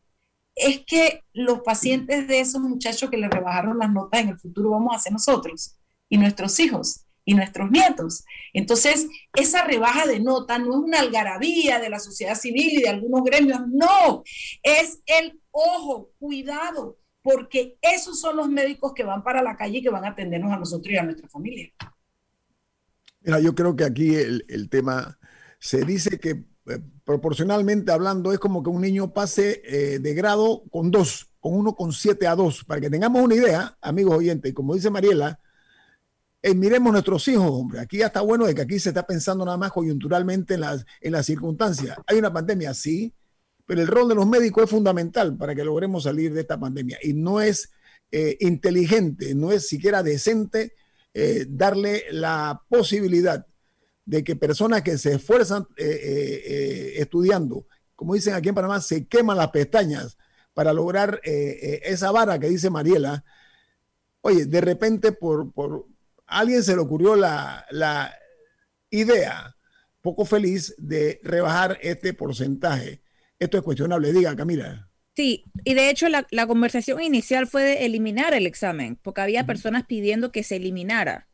[0.57, 4.71] es que los pacientes de esos muchachos que le rebajaron las notas en el futuro
[4.71, 5.77] vamos a ser nosotros
[6.09, 8.23] y nuestros hijos y nuestros nietos.
[8.53, 12.89] Entonces, esa rebaja de nota no es una algarabía de la sociedad civil y de
[12.89, 14.23] algunos gremios, no,
[14.63, 19.83] es el ojo, cuidado, porque esos son los médicos que van para la calle y
[19.83, 21.69] que van a atendernos a nosotros y a nuestra familia.
[23.19, 25.19] Mira, yo creo que aquí el, tema
[25.59, 30.63] se dice que eh, proporcionalmente hablando es como que un niño pase eh, de grado
[30.69, 34.51] con dos, con uno con siete a dos, para que tengamos una idea, amigos oyentes,
[34.51, 35.39] y como dice Mariela,
[36.41, 37.79] eh, miremos nuestros hijos, hombre.
[37.79, 40.85] Aquí ya está bueno de que aquí se está pensando nada más coyunturalmente en las,
[40.99, 41.97] en las circunstancias.
[42.05, 43.13] Hay una pandemia, sí,
[43.65, 46.99] pero el rol de los médicos es fundamental para que logremos salir de esta pandemia.
[47.01, 47.71] Y no es
[48.39, 50.73] inteligente, no es siquiera decente
[51.49, 53.45] darle la posibilidad
[54.07, 59.51] de que personas que se esfuerzan estudiando, como dicen aquí en Panamá, se queman las
[59.51, 60.17] pestañas
[60.55, 63.23] para lograr esa vara que dice Mariela.
[64.21, 65.85] Oye, de repente por, por
[66.27, 67.65] alguien se le ocurrió la,
[68.89, 69.55] idea
[70.01, 73.01] poco feliz de rebajar este porcentaje.
[73.37, 74.13] Esto es cuestionable.
[74.13, 74.89] Diga, Camila.
[75.15, 79.85] Sí, y de hecho la, conversación inicial fue de eliminar el examen, porque había personas
[79.85, 81.27] pidiendo que se eliminara,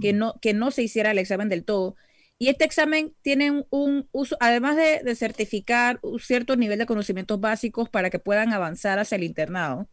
[0.00, 1.96] que, no, que no se hiciera el examen del todo.
[2.38, 7.88] Y este examen tiene un, uso, además de, certificar un cierto nivel de conocimientos básicos
[7.88, 9.88] para que puedan avanzar hacia el internado,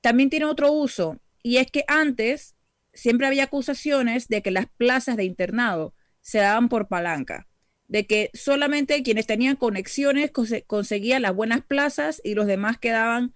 [0.00, 2.54] también tiene otro uso, y es que antes
[2.92, 7.48] siempre había acusaciones de que las plazas de internado se daban por palanca,
[7.88, 10.30] de que solamente quienes tenían conexiones
[10.66, 13.34] conseguían las buenas plazas y los demás quedaban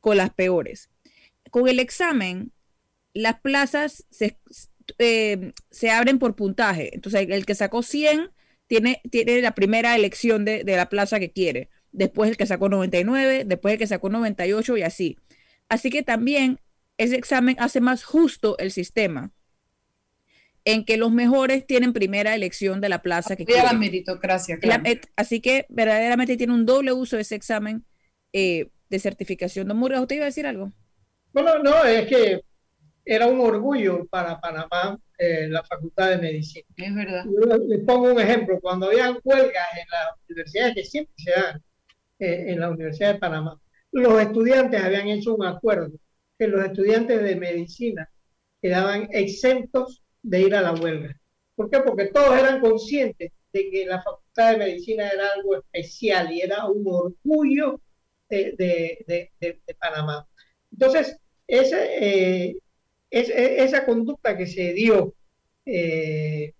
[0.00, 0.90] con las peores.
[1.50, 2.52] Con el examen,
[3.12, 4.38] las plazas se,
[4.98, 5.52] eh,
[5.90, 6.94] abren por puntaje.
[6.94, 8.30] Entonces, el que sacó 100
[8.66, 11.68] tiene, tiene la primera elección de, de la plaza que quiere.
[11.92, 15.18] Después el que sacó 99, después el que sacó 98 y así.
[15.68, 16.60] Así que también
[16.96, 19.32] ese examen hace más justo el sistema
[20.64, 23.64] en que los mejores tienen primera elección de la plaza que quieren.
[23.64, 24.82] la meritocracia, claro.
[25.16, 27.86] así que verdaderamente tiene un doble uso ese examen
[28.34, 29.68] eh, de certificación.
[29.68, 30.72] Don Murgas, ¿usted iba a decir algo?
[31.32, 32.42] Bueno, no, es que
[33.08, 36.66] era un orgullo para Panamá eh, la Facultad de Medicina.
[36.76, 37.24] Es verdad.
[37.66, 38.60] les pongo un ejemplo.
[38.60, 41.62] Cuando había huelgas en las universidades, que siempre se dan
[42.18, 43.58] eh, en la Universidad de Panamá,
[43.92, 45.98] los estudiantes habían hecho un acuerdo
[46.38, 48.08] que los estudiantes de medicina
[48.60, 51.18] quedaban exentos de ir a la huelga.
[51.56, 51.80] ¿Por qué?
[51.80, 56.66] Porque todos eran conscientes de que la Facultad de Medicina era algo especial y era
[56.66, 57.80] un orgullo
[58.28, 59.32] de,
[59.80, 60.28] Panamá.
[60.70, 61.16] Entonces,
[61.46, 62.58] ese, eh,
[63.10, 65.14] esa conducta que se dio
[65.64, 66.52] eh,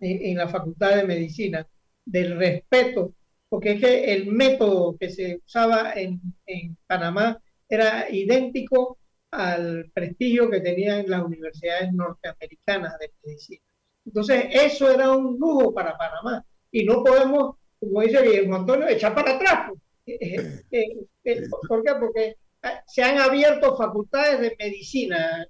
[0.00, 1.66] en, la Facultad de Medicina,
[2.04, 3.14] del respeto,
[3.48, 8.98] porque es que el método que se usaba en, en Panamá era idéntico
[9.30, 13.62] al prestigio que tenían las universidades norteamericanas de medicina.
[14.06, 16.44] Entonces, eso era un lujo para Panamá.
[16.70, 19.68] Y no podemos, como dice Guillermo Antonio, echar para atrás.
[19.68, 19.80] Pues.
[20.08, 21.92] Eh, eh, eh, ¿Por qué?
[21.98, 22.36] Porque
[22.86, 25.46] se han abierto facultades de medicina,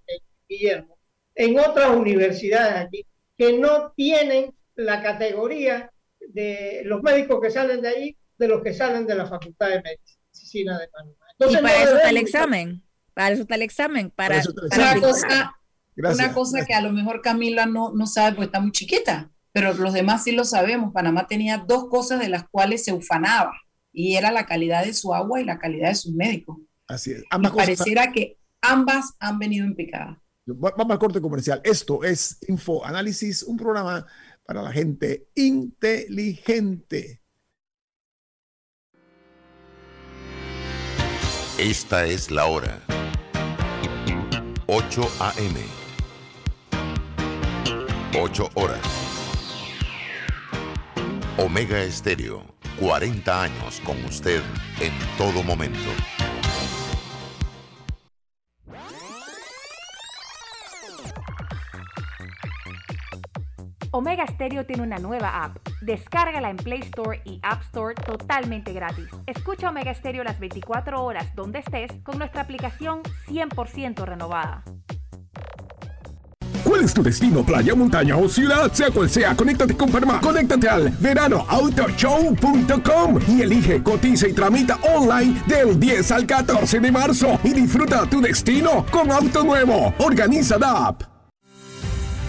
[0.48, 0.98] Guillermo,
[1.34, 5.90] en otras universidades aquí, que no tienen la categoría
[6.28, 9.82] de los médicos que salen de ahí, de los que salen de la Facultad de
[9.82, 12.82] Medicina de Panamá y para eso está el examen.
[13.14, 14.10] Para eso está el examen.
[14.10, 14.42] Para,
[14.74, 15.56] Una, cosa,
[15.96, 19.72] una cosa que a lo mejor Camila no, no sabe porque está muy chiquita, pero
[19.74, 20.92] los demás sí lo sabemos.
[20.92, 23.52] Panamá tenía dos cosas de las cuales se ufanaba
[23.92, 26.58] y era la calidad de su agua y la calidad de sus médicos.
[26.88, 27.24] Así es.
[27.30, 30.22] Ambas pareciera que ambas han venido en picada.
[30.46, 31.60] Vamos al corte comercial.
[31.64, 34.06] Esto es Info Análisis, un programa
[34.44, 37.20] para la gente inteligente.
[41.58, 42.80] Esta es la hora.
[44.66, 45.60] 8 a.m.
[48.18, 48.80] 8 horas.
[51.38, 52.44] Omega Estéreo,
[52.78, 54.42] 40 años con usted
[54.80, 55.90] en todo momento.
[63.96, 65.56] Omega Stereo tiene una nueva app.
[65.80, 69.06] Descárgala en Play Store y App Store totalmente gratis.
[69.26, 74.62] Escucha Omega Stereo las 24 horas donde estés con nuestra aplicación 100% renovada.
[76.62, 77.42] ¿Cuál es tu destino?
[77.42, 78.70] Playa, montaña o ciudad?
[78.70, 80.20] Sea cual sea, conéctate con Panamá.
[80.20, 87.40] Conéctate al veranoautoshow.com y elige, cotiza y tramita online del 10 al 14 de marzo
[87.42, 89.94] y disfruta tu destino con auto nuevo.
[90.00, 91.15] Organiza DAP.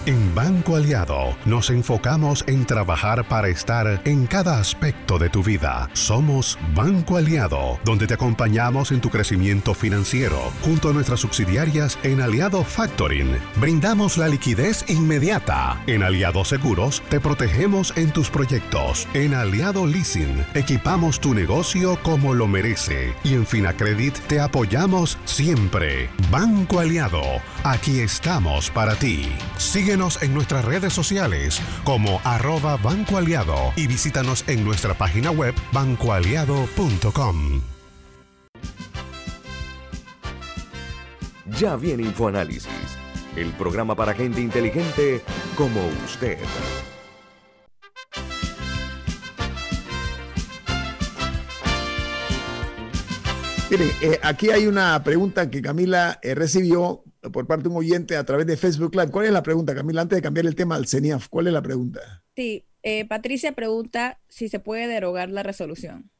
[0.08, 5.90] En Banco Aliado nos enfocamos en trabajar para estar en cada aspecto de tu vida.
[5.92, 12.22] Somos Banco Aliado, donde te acompañamos en tu crecimiento financiero, junto a nuestras subsidiarias en
[12.22, 13.36] Aliado Factoring.
[13.56, 15.78] Brindamos la liquidez inmediata.
[15.86, 19.06] En Aliado Seguros te protegemos en tus proyectos.
[19.12, 23.12] En Aliado Leasing equipamos tu negocio como lo merece.
[23.24, 26.08] Y en Finacredit te apoyamos siempre.
[26.30, 27.20] Banco Aliado,
[27.62, 29.28] aquí estamos para ti.
[29.58, 35.54] Sigue en nuestras redes sociales como arroba Banco Aliado y visítanos en nuestra página web
[35.72, 37.60] bancoaliado.com.
[41.58, 42.68] Ya viene InfoAnálisis,
[43.34, 45.20] el programa para gente inteligente
[45.56, 46.38] como usted.
[53.70, 58.16] Mire, eh, aquí hay una pregunta que Camila eh, recibió por parte de un oyente
[58.16, 59.10] a través de Facebook Live.
[59.10, 60.00] ¿Cuál es la pregunta, Camila?
[60.00, 62.24] Antes de cambiar el tema al CENIAF, ¿cuál es la pregunta?
[62.34, 66.10] Sí, eh, Patricia pregunta si se puede derogar la resolución.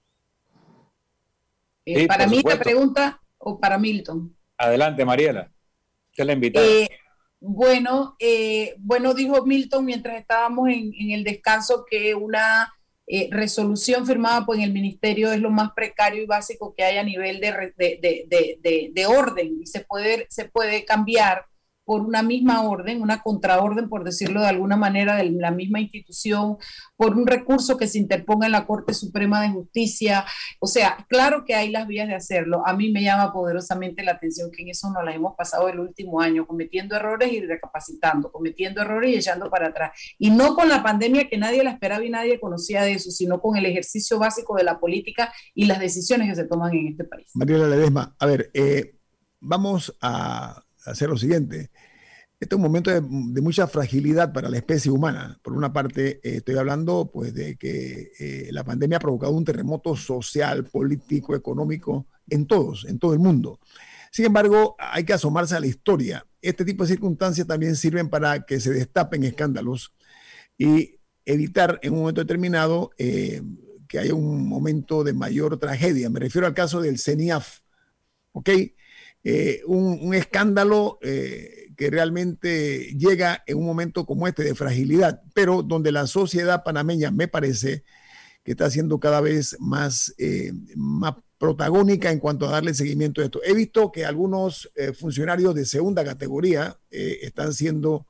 [2.07, 4.37] ¿Para mí la pregunta o para Milton?
[4.59, 5.51] Adelante, Mariela.
[6.13, 6.61] ¿Qué la invita?
[7.41, 8.15] bueno,
[8.79, 12.75] bueno, dijo Milton mientras estábamos en, en el descanso que una
[13.11, 17.03] eh, resolución firmada por el ministerio es lo más precario y básico que hay a
[17.03, 21.47] nivel de, de, de orden y se puede, se puede cambiar
[21.89, 26.59] por una misma orden, una contraorden, por decirlo de alguna manera, de la misma institución,
[26.99, 30.27] por un recurso que se interponga en la Corte Suprema de Justicia.
[30.61, 32.63] O sea, claro que hay las vías de hacerlo.
[32.67, 35.81] A mí me llama poderosamente la atención que en eso nos la hemos pasado el
[35.81, 39.93] último año, cometiendo errores y recapacitando, cometiendo errores y echando para atrás.
[40.19, 43.41] Y no con la pandemia que nadie la esperaba y nadie conocía de eso, sino
[43.41, 47.05] con el ejercicio básico de la política y las decisiones que se toman en este
[47.05, 47.31] país.
[47.33, 48.95] Mariela Ledesma, a ver, eh,
[49.41, 51.71] vamos a hacer lo siguiente.
[52.41, 55.41] Este es un momento de, mucha fragilidad para la especie humana.
[55.43, 59.45] Por una parte, eh, estoy hablando pues, de que eh, la pandemia ha provocado un
[59.45, 63.59] terremoto social, político, económico en todos, en todo el mundo.
[64.13, 66.25] Sin embargo, hay que asomarse a la historia.
[66.41, 69.93] Este tipo de circunstancias también sirven para que se destapen escándalos
[70.57, 73.43] y evitar en un momento determinado eh,
[73.89, 76.09] que haya un momento de mayor tragedia.
[76.09, 77.61] Me refiero al caso del CENIAF.
[78.33, 78.51] ¿Ok?
[79.67, 85.93] Un, un, escándalo que realmente llega en un momento como este de fragilidad, pero donde
[85.93, 87.85] la sociedad panameña me parece
[88.49, 93.25] que está siendo cada vez más, eh, más protagónica en cuanto a darle seguimiento a
[93.25, 93.43] esto.
[93.45, 98.07] He visto que algunos eh, funcionarios de segunda categoría eh, están siendo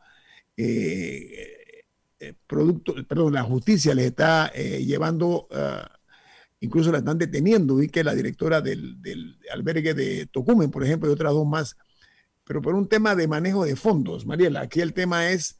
[2.46, 5.97] producto, perdón, la justicia les está llevando, ah,
[6.60, 11.12] incluso la están deteniendo, y que la directora del, albergue de Tocumen, por ejemplo, y
[11.12, 11.76] otras dos más,
[12.44, 14.26] pero por un tema de manejo de fondos.
[14.26, 15.58] Mariela, aquí el tema es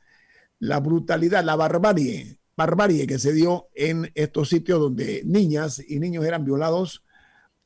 [0.58, 6.24] la brutalidad, la barbarie, barbarie que se dio en estos sitios donde niñas y niños
[6.24, 7.04] eran violados,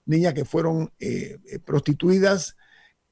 [0.05, 2.57] niñas que fueron eh, prostituidas,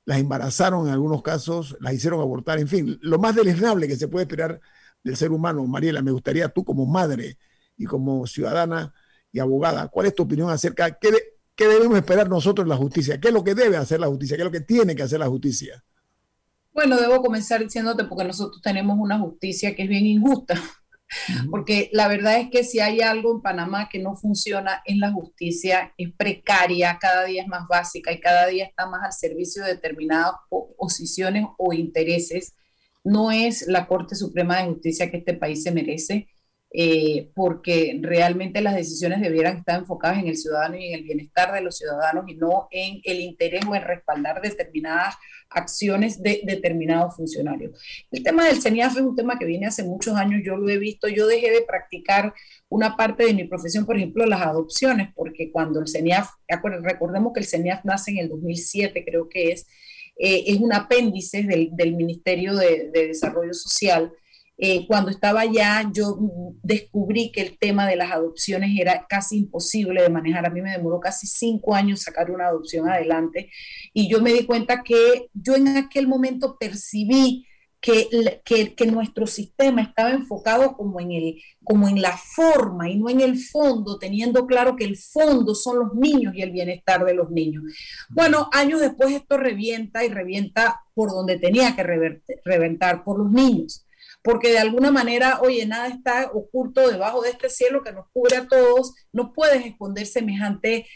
[0.05, 4.09] las embarazaron en algunos casos, las hicieron abortar, en fin, lo más deleznable que se
[4.09, 4.61] puede esperar
[5.03, 5.65] del ser humano.
[5.67, 7.39] Mariela, me gustaría tú como madre
[7.77, 8.93] y como ciudadana
[9.33, 11.11] y abogada, ¿cuál es tu opinión acerca de qué,
[11.55, 13.21] qué debemos esperar nosotros en la justicia?
[13.21, 14.37] ¿Qué es lo que debe hacer la justicia?
[14.37, 15.85] ¿Qué es lo que tiene que hacer la justicia?
[16.73, 20.55] Bueno, debo comenzar diciéndote porque nosotros tenemos una justicia que es bien injusta.
[21.51, 25.11] Porque la verdad es que si hay algo en Panamá que no funciona es la
[25.11, 29.65] justicia, es precaria, cada día es más básica y cada día está más al servicio
[29.65, 30.35] de determinadas
[30.79, 32.55] posiciones o intereses.
[33.03, 36.29] No es la Corte Suprema de Justicia que este país se merece.
[36.73, 41.53] Eh, porque realmente las decisiones debieran estar enfocadas en el ciudadano y en el bienestar
[41.53, 45.17] de los ciudadanos y no en el interés o en respaldar determinadas
[45.49, 47.77] acciones de determinados funcionarios.
[48.13, 50.79] El tema del CENIAF es un tema que viene hace muchos años, yo lo he
[50.79, 52.33] visto, yo dejé de practicar
[52.69, 56.29] una parte de mi profesión, por ejemplo, las adopciones, porque cuando el CENIAF,
[56.83, 59.67] recordemos que el CENIAF nace en el 2007, creo que es,
[60.17, 64.13] eh, es un apéndice del, del Ministerio de, de Desarrollo Social,
[64.63, 66.19] eh, cuando estaba allá, yo
[66.63, 70.45] descubrí que el tema de las adopciones era casi imposible de manejar.
[70.45, 73.51] A mí me demoró casi cinco años sacar una adopción adelante
[73.95, 77.47] y yo me di cuenta que yo en aquel momento percibí
[77.81, 82.99] que, que, que, nuestro sistema estaba enfocado como en, el, como en la forma y
[82.99, 87.03] no en el fondo, teniendo claro que el fondo son los niños y el bienestar
[87.07, 87.65] de los niños.
[88.11, 91.83] Bueno, años después esto revienta y revienta por donde tenía que
[92.45, 93.87] reventar, por los niños
[94.23, 98.37] porque de alguna manera, oye, nada está oculto debajo de este cielo que nos cubre
[98.37, 100.87] a todos, no puedes esconder semejante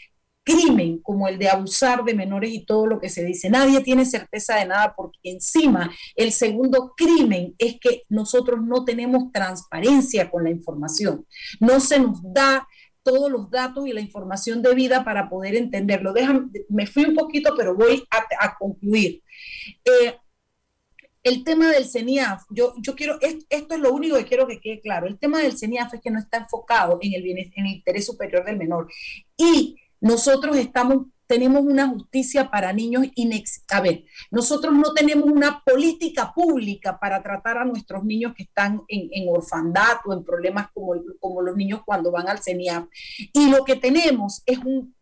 [0.45, 3.49] crimen como el de abusar de menores y todo lo que se dice.
[3.49, 9.31] Nadie tiene certeza de nada porque encima el segundo crimen es que nosotros no tenemos
[9.33, 11.25] transparencia con la información.
[11.59, 12.67] No se nos da
[13.01, 16.13] todos los datos y la información debida para poder entenderlo.
[16.13, 18.03] Déjame, me fui un poquito, pero voy
[18.39, 19.21] a, concluir.
[19.83, 20.15] Eh,
[21.25, 24.79] el tema del CENIAF, yo, yo quiero, esto es lo único que quiero que quede
[24.79, 28.05] claro, el tema del CENIAF es que no está enfocado en el, en el interés
[28.05, 28.87] superior del menor.
[29.35, 33.63] Y nosotros estamos, tenemos una justicia para niños inex...
[33.69, 38.83] A ver, nosotros no tenemos una política pública para tratar a nuestros niños que están
[38.87, 42.85] en, en orfandad o en problemas como, como los niños cuando van al CENIAF.
[43.33, 44.93] Y lo que tenemos es un,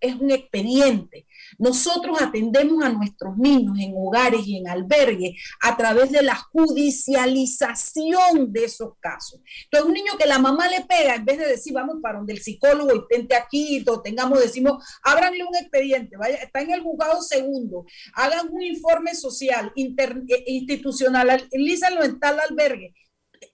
[0.00, 1.24] es un expediente
[1.58, 8.52] nosotros atendemos a nuestros niños en hogares y en albergues a través de la judicialización
[8.52, 9.40] de esos casos.
[9.64, 12.34] Entonces, un niño que la mamá le pega, en vez de decir, vamos para donde
[12.34, 16.82] el psicólogo y tente aquí, o tengamos, decimos, ábranle un expediente, vaya, está en el
[16.82, 17.84] juzgado segundo,
[18.14, 22.94] hagan un informe social, inter, eh, institucional, en tal albergue.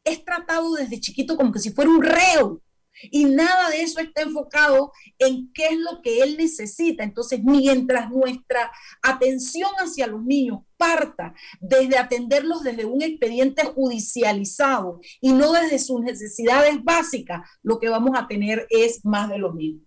[0.04, 2.62] Es tratado desde chiquito como que si fuera un reo
[3.02, 7.04] y nada de eso está enfocado en qué es lo que él necesita.
[7.04, 8.70] Entonces, mientras nuestra
[9.02, 16.00] atención hacia los niños parta desde atenderlos desde un expediente judicializado y no desde sus
[16.00, 19.86] necesidades básicas, lo que vamos a tener es más de los mismos.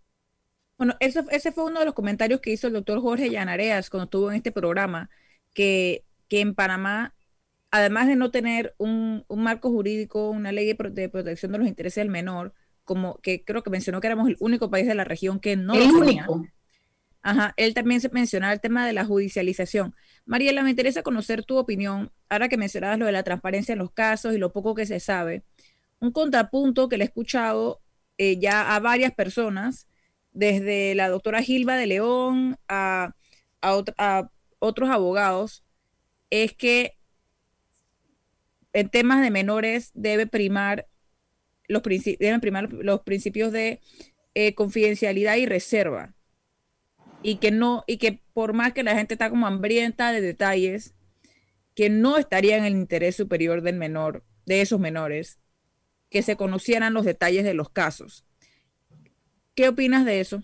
[0.78, 4.06] Bueno, ese, ese fue uno de los comentarios que hizo el doctor Jorge Llanareas cuando
[4.06, 5.10] estuvo en este programa,
[5.54, 7.14] que, que en Panamá
[7.72, 10.76] además de no tener un, marco jurídico, una ley de,
[11.10, 12.54] protección de los intereses del menor,
[12.92, 15.76] como que creo que mencionó que éramos el único país de la región que no
[15.76, 16.46] el único.
[17.22, 19.96] Ajá, él también se mencionaba el tema de la judicialización.
[20.26, 23.92] Mariela, me interesa conocer tu opinión, ahora que mencionabas lo de la transparencia en los
[23.92, 25.46] casos y lo poco que se sabe.
[26.02, 27.80] Un contrapunto que le he escuchado
[28.18, 29.88] eh, ya a varias personas,
[30.34, 33.16] desde la doctora Gilba de León a,
[33.62, 34.30] a
[34.60, 35.64] otros abogados,
[36.30, 36.98] es que
[38.74, 40.88] en temas de menores debe primar
[41.72, 41.82] los
[42.42, 43.80] primar los principios de
[44.34, 46.14] eh, confidencialidad y reserva.
[47.24, 50.96] Y que no, y que por más que la gente está como hambrienta de detalles,
[51.76, 55.40] que no estaría en el interés superior del menor, de esos menores,
[56.10, 58.26] que se conocieran los detalles de los casos.
[59.56, 60.42] ¿Qué opinas de eso?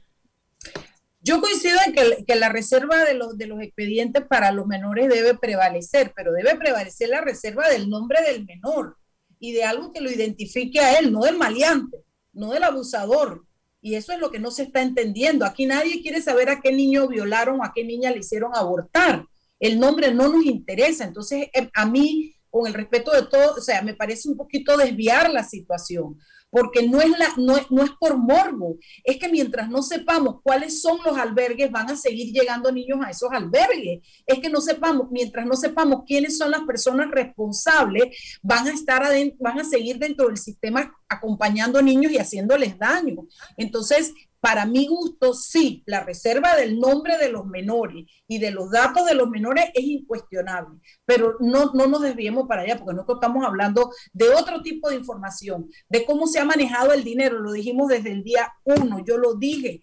[1.20, 5.10] Yo coincido en que, que, la reserva de los, de los expedientes para los menores
[5.10, 8.98] debe prevalecer, pero debe prevalecer la reserva del nombre del menor
[9.40, 13.46] y de algo que lo identifique a él, no del maleante, no del abusador.
[13.82, 15.46] Y eso es lo que no se está entendiendo.
[15.46, 19.26] Aquí nadie quiere saber a qué niño violaron o a qué niña le hicieron abortar.
[19.60, 21.06] El nombre no nos interesa.
[21.06, 24.76] Entonces, eh, a mí, con el respeto de todo, o sea, me parece un poquito
[24.78, 26.18] desviar la situación
[26.50, 30.82] porque no es, la, no, no es por morbo, es que mientras no sepamos cuáles
[30.82, 34.02] son los albergues, van a seguir llegando niños a esos albergues.
[34.26, 39.04] Es que no sepamos, mientras no sepamos quiénes son las personas responsables, van a estar
[39.04, 43.28] adentro, van a seguir dentro del sistema acompañando niños y haciéndoles daño.
[43.58, 48.70] Entonces, para mi gusto, sí, la reserva del nombre de los menores y de los
[48.70, 53.18] datos de los menores es incuestionable, pero no, no nos desviemos para allá, porque nosotros
[53.22, 57.52] estamos hablando de otro tipo de información, de cómo se ha manejado el dinero, lo
[57.52, 59.82] dijimos desde el día uno, yo lo dije,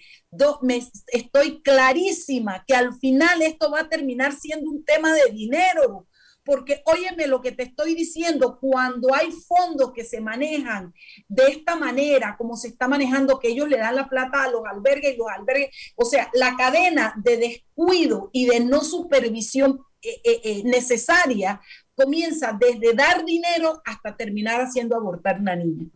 [0.63, 6.07] me, estoy clarísima que al final esto va a terminar siendo un tema de dinero,
[6.45, 10.93] porque óyeme lo que te estoy diciendo, cuando hay fondos que se manejan
[11.27, 14.63] de esta manera, como se está manejando, que ellos le dan la plata a los
[14.67, 20.21] albergues y los albergues, o sea, la cadena de descuido y de no supervisión eh,
[20.23, 21.61] eh, eh, necesaria
[21.95, 25.87] comienza desde dar dinero hasta terminar haciendo abortar una niña.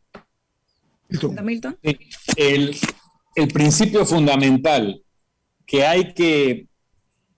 [1.42, 1.78] Milton.
[2.36, 2.76] El,
[3.34, 5.02] el principio fundamental
[5.66, 6.68] que hay que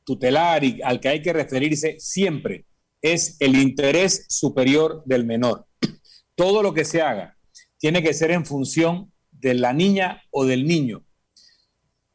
[0.05, 2.67] tutelar y al que hay que referirse siempre
[3.03, 5.67] es el interés superior del menor.
[6.35, 7.37] Todo lo que se haga
[7.79, 11.05] tiene que ser en función de la niña o del niño.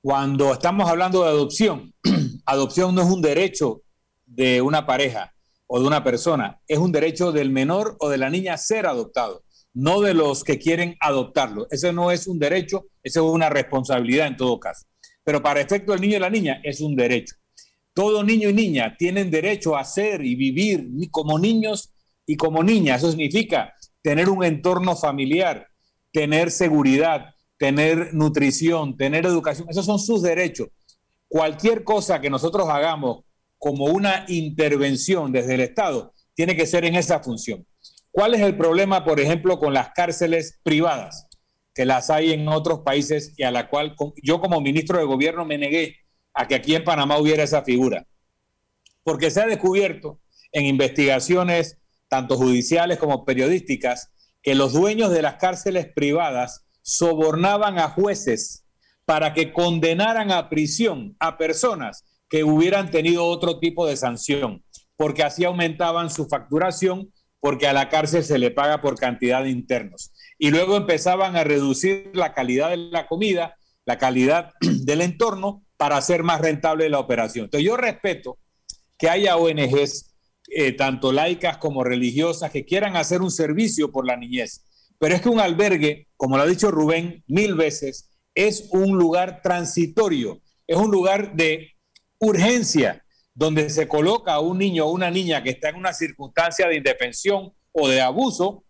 [0.02, 1.94] Cuando estamos hablando de adopción,
[2.46, 3.82] adopción no es un derecho
[4.26, 5.34] de una pareja
[5.68, 9.44] o de una persona, es un derecho del menor o de la niña ser adoptado,
[9.74, 11.68] no de los que quieren adoptarlo.
[11.72, 14.86] Ese no es un derecho, eso es una responsabilidad en todo caso.
[15.24, 17.36] Pero para efecto del niño y la niña es un derecho.
[17.96, 21.94] Todo niño y niña tienen derecho a ser y vivir como niños
[22.28, 22.98] y como niñas.
[22.98, 25.70] Eso significa tener un entorno familiar,
[26.12, 29.70] tener seguridad, tener nutrición, tener educación.
[29.70, 30.68] Esos son sus derechos.
[31.30, 33.24] Cualquier cosa que nosotros hagamos
[33.58, 37.66] como una intervención desde el Estado tiene que ser en esa función.
[38.12, 41.28] ¿Cuál es el problema, por ejemplo, con las cárceles privadas,
[41.74, 45.46] que las hay en otros países y a la cual yo como ministro de gobierno
[45.46, 45.96] me negué
[46.36, 48.06] a que aquí en Panamá hubiera esa figura?
[49.04, 50.20] Porque se ha descubierto
[50.52, 54.12] en investigaciones tanto judiciales como periodísticas,
[54.42, 58.64] que los dueños de las cárceles privadas sobornaban a jueces
[59.06, 64.64] para que condenaran a prisión a personas que hubieran tenido otro tipo de sanción,
[64.96, 69.50] porque así aumentaban su facturación, porque a la cárcel se le paga por cantidad de
[69.50, 70.12] internos.
[70.38, 75.98] Y luego empezaban a reducir la calidad de la comida, la calidad del entorno, para
[75.98, 77.46] hacer más rentable la operación.
[77.46, 78.38] Entonces yo respeto
[78.98, 80.16] que haya ONGs
[80.50, 84.64] eh, tanto laicas como religiosas, que quieran hacer un servicio por la niñez.
[85.00, 89.42] Pero es que un albergue, como lo ha dicho Rubén mil veces, es un lugar
[89.42, 91.72] transitorio, es un lugar de
[92.20, 93.04] urgencia,
[93.34, 96.78] donde se coloca a un niño o una niña que está en una circunstancia de
[96.78, 98.64] indefensión o de abuso,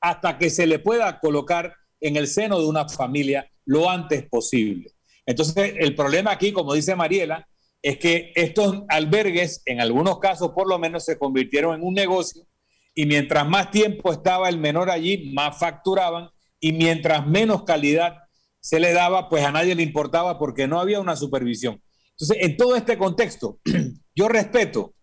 [0.00, 4.92] hasta que se le pueda colocar en el seno de una familia lo antes posible.
[5.26, 7.48] Entonces, el problema aquí, como dice Mariela,
[7.80, 12.46] es que estos albergues, en algunos casos por lo menos, se convirtieron en un negocio
[12.94, 16.28] y mientras más tiempo estaba el menor allí, más facturaban
[16.60, 18.18] y mientras menos calidad
[18.60, 21.82] se le daba, pues a nadie le importaba porque no había una supervisión.
[22.12, 23.58] Entonces, en todo este contexto,
[24.14, 24.94] yo respeto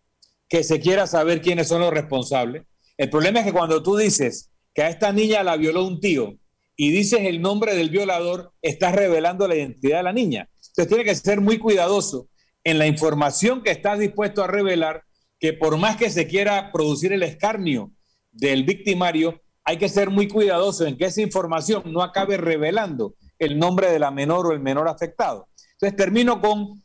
[0.47, 2.63] que se quiera saber quiénes son los responsables.
[2.97, 6.37] El problema es que cuando tú dices que a esta niña la violó un tío
[6.81, 10.49] y dices el nombre del violador, estás revelando la identidad de la niña.
[10.55, 12.29] Entonces, tiene que ser muy cuidadoso
[12.63, 15.03] en la información que estás dispuesto a revelar,
[15.41, 17.91] que por más que se quiera producir el escarnio
[18.31, 23.59] del victimario, hay que ser muy cuidadoso en que esa información no acabe revelando el
[23.59, 25.49] nombre de la menor o el menor afectado.
[25.73, 26.81] Entonces termino con,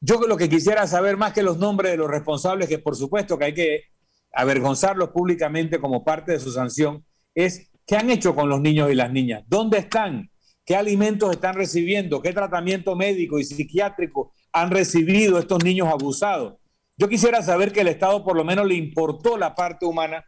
[0.00, 3.38] yo lo que quisiera saber más que los nombres de los responsables, que por supuesto
[3.38, 3.82] que hay que
[4.32, 8.94] avergonzarlos públicamente como parte de su sanción, es qué han hecho con los niños y
[8.94, 10.30] las niñas, dónde están,
[10.64, 16.54] qué alimentos están recibiendo, qué tratamiento médico y psiquiátrico han recibido estos niños abusados.
[16.98, 20.24] Yo quisiera saber que el Estado por lo menos le importó la parte humana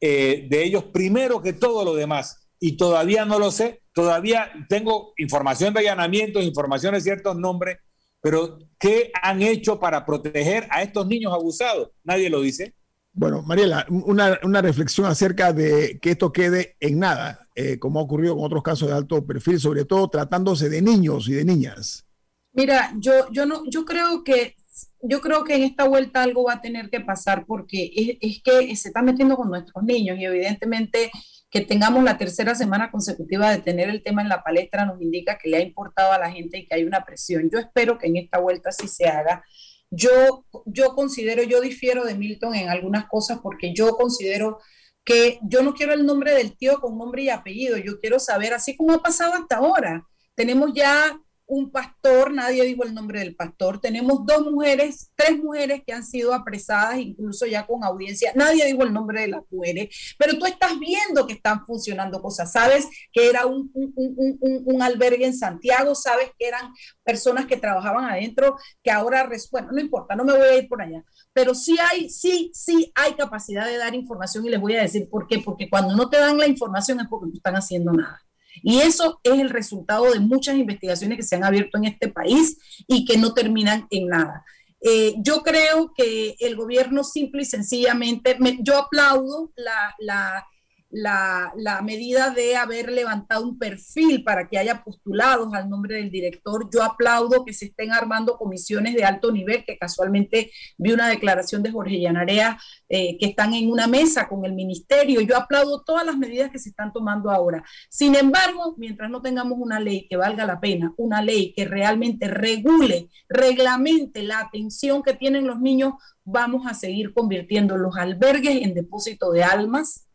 [0.00, 2.48] eh, de ellos primero que todo lo demás.
[2.60, 7.78] Y todavía no lo sé, todavía tengo información de allanamientos, información de ciertos nombres,
[8.20, 11.90] pero ¿qué han hecho para proteger a estos niños abusados?
[12.02, 12.74] Nadie lo dice.
[13.18, 18.04] Bueno, Mariela, una, una reflexión acerca de que esto quede en nada, eh, como ha
[18.04, 22.06] ocurrido con otros casos de alto perfil, sobre todo tratándose de niños y de niñas.
[22.52, 24.54] Mira, yo, yo no, yo creo que
[25.02, 28.76] yo creo que en esta vuelta algo va a tener que pasar porque es, que
[28.76, 31.10] se está metiendo con nuestros niños y evidentemente
[31.50, 35.38] que tengamos la tercera semana consecutiva de tener el tema en la palestra nos indica
[35.38, 37.50] que le ha importado a la gente y que hay una presión.
[37.50, 39.42] Yo espero que en esta vuelta sí se haga.
[39.90, 44.58] Yo, yo considero, yo difiero de Milton en algunas cosas porque yo considero
[45.04, 48.52] que yo no quiero el nombre del tío con nombre y apellido, yo quiero saber,
[48.52, 51.18] así como ha pasado hasta ahora, tenemos ya
[51.48, 53.80] un pastor, nadie dijo el nombre del pastor.
[53.80, 58.32] Tenemos dos mujeres, tres mujeres que han sido apresadas, incluso ya con audiencia.
[58.34, 62.52] Nadie dijo el nombre de las mujeres, pero tú estás viendo que están funcionando cosas.
[62.52, 66.72] Sabes que era un, un, albergue en Santiago, sabes que eran
[67.02, 70.82] personas que trabajaban adentro, que ahora, bueno, no importa, no me voy a ir por
[70.82, 71.02] allá.
[71.32, 75.08] Pero sí hay, sí, sí hay capacidad de dar información y les voy a decir
[75.08, 75.38] por qué.
[75.38, 78.20] Porque cuando no te dan la información es porque no están haciendo nada.
[78.62, 82.58] Y eso es el resultado de muchas investigaciones que se han abierto en este país
[82.86, 84.44] y que no terminan en nada.
[84.80, 90.46] Eh, yo creo que el gobierno simple y sencillamente, yo aplaudo la, la,
[90.90, 96.68] la, medida de haber levantado un perfil para que haya postulados al nombre del director.
[96.72, 101.62] Yo aplaudo que se estén armando comisiones de alto nivel, que casualmente vi una declaración
[101.62, 102.58] de Jorge Llanarea
[102.88, 105.20] eh, que están en una mesa con el ministerio.
[105.20, 107.62] Yo aplaudo todas las medidas que se están tomando ahora.
[107.90, 112.28] Sin embargo, mientras no tengamos una ley que valga la pena, una ley que realmente
[112.28, 118.74] regule, reglamente la atención que tienen los niños, vamos a seguir convirtiendo los albergues en
[118.74, 120.07] depósito de almas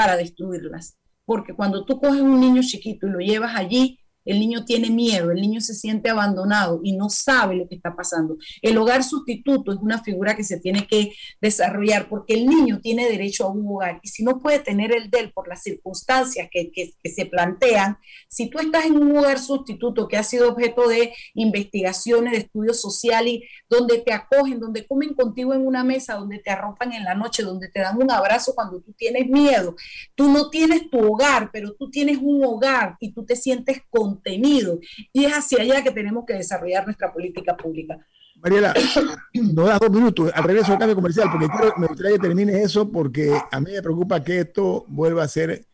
[0.00, 0.98] para destruirlas.
[1.26, 5.30] Porque cuando tú coges un niño chiquito y lo llevas allí, el niño tiene miedo,
[5.30, 8.36] el niño se siente abandonado y no sabe lo que está pasando.
[8.62, 13.08] El hogar sustituto es una figura que se tiene que desarrollar porque el niño tiene
[13.08, 16.48] derecho a un hogar y si no puede tener el de él por las circunstancias
[16.50, 17.98] que, que, se plantean,
[18.28, 22.80] si tú estás en un hogar sustituto que ha sido objeto de investigaciones, de estudios
[22.80, 27.14] sociales, donde te acogen, donde comen contigo en una mesa, donde te arropan en la
[27.14, 29.74] noche, donde te dan un abrazo cuando tú tienes miedo,
[30.14, 34.09] tú no tienes tu hogar, pero tú tienes un hogar y tú te sientes con
[34.10, 34.78] contenido.
[35.12, 37.98] Y es hacia allá que tenemos que desarrollar nuestra política pública.
[38.42, 38.74] Mariela,
[39.34, 42.90] no das dos minutos al regreso al cambio comercial, porque me gustaría que termine eso,
[42.90, 45.66] porque a mí me preocupa que esto vuelva a ser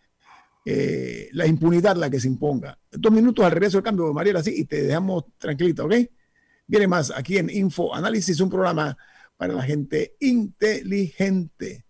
[0.65, 2.77] eh, la impunidad la que se imponga.
[2.91, 5.95] Dos minutos al regreso al cambio, Mariela, sí, y te dejamos tranquilito, ¿ok?
[6.67, 8.97] Viene más aquí en Info Análisis, un programa
[9.37, 11.86] para la gente inteligente.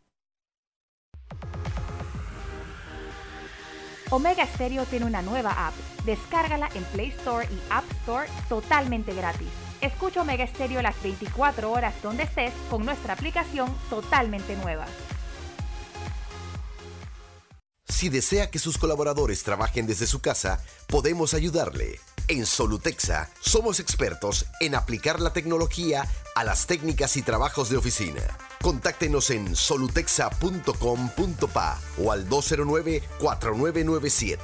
[4.11, 5.75] Omega Stereo tiene una nueva app.
[6.05, 9.49] Descárgala en Play Store y App Store totalmente gratis.
[9.81, 14.87] Escucha Omega Stereo las 24 horas donde estés con nuestra aplicación totalmente nueva.
[17.89, 21.99] Si desea que sus colaboradores trabajen desde su casa, podemos ayudarle.
[22.29, 26.05] En Solutexa somos expertos en aplicar la tecnología
[26.35, 28.21] a las técnicas y trabajos de oficina.
[28.61, 34.39] Contáctenos en solutexa.com.pa o al 209-4997.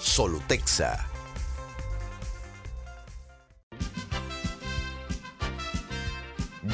[0.00, 1.06] Solutexa.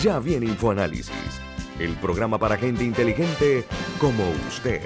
[0.03, 1.13] Ya viene InfoAnálisis,
[1.79, 3.67] el programa para gente inteligente
[4.01, 4.81] como usted.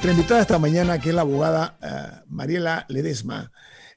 [0.00, 3.52] Nuestra invitada esta mañana, que es la abogada uh, Mariela Ledesma,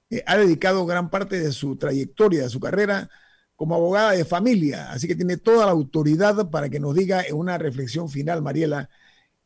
[0.09, 3.09] eh, ha dedicado gran parte de su trayectoria, de su carrera,
[3.55, 7.37] como abogada de familia, así que tiene toda la autoridad para que nos diga en
[7.37, 8.89] una reflexión final, Mariela,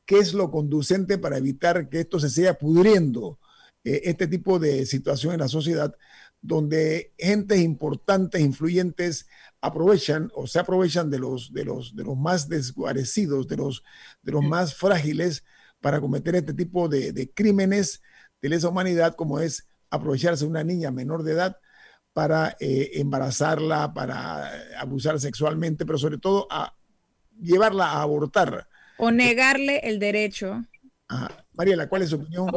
[0.08, 3.38] qué es lo conducente para evitar que esto se siga pudriendo,
[3.84, 5.96] eh, este tipo de situación en la sociedad,
[6.42, 9.28] donde gentes importantes, influyentes,
[9.62, 13.84] aprovechan o se aprovechan de los, de los, de los más desguarecidos, de los,
[14.24, 15.44] de los más frágiles,
[15.82, 18.02] para cometer este tipo de, crímenes
[18.42, 21.58] de lesa humanidad, como es aprovecharse de una niña menor de edad
[22.14, 26.76] para eh, embarazarla, para abusar sexualmente, pero sobre todo a
[27.40, 28.68] llevarla a abortar.
[28.98, 30.64] O negarle el derecho.
[31.54, 32.50] Mariela, ¿cuál es su opinión?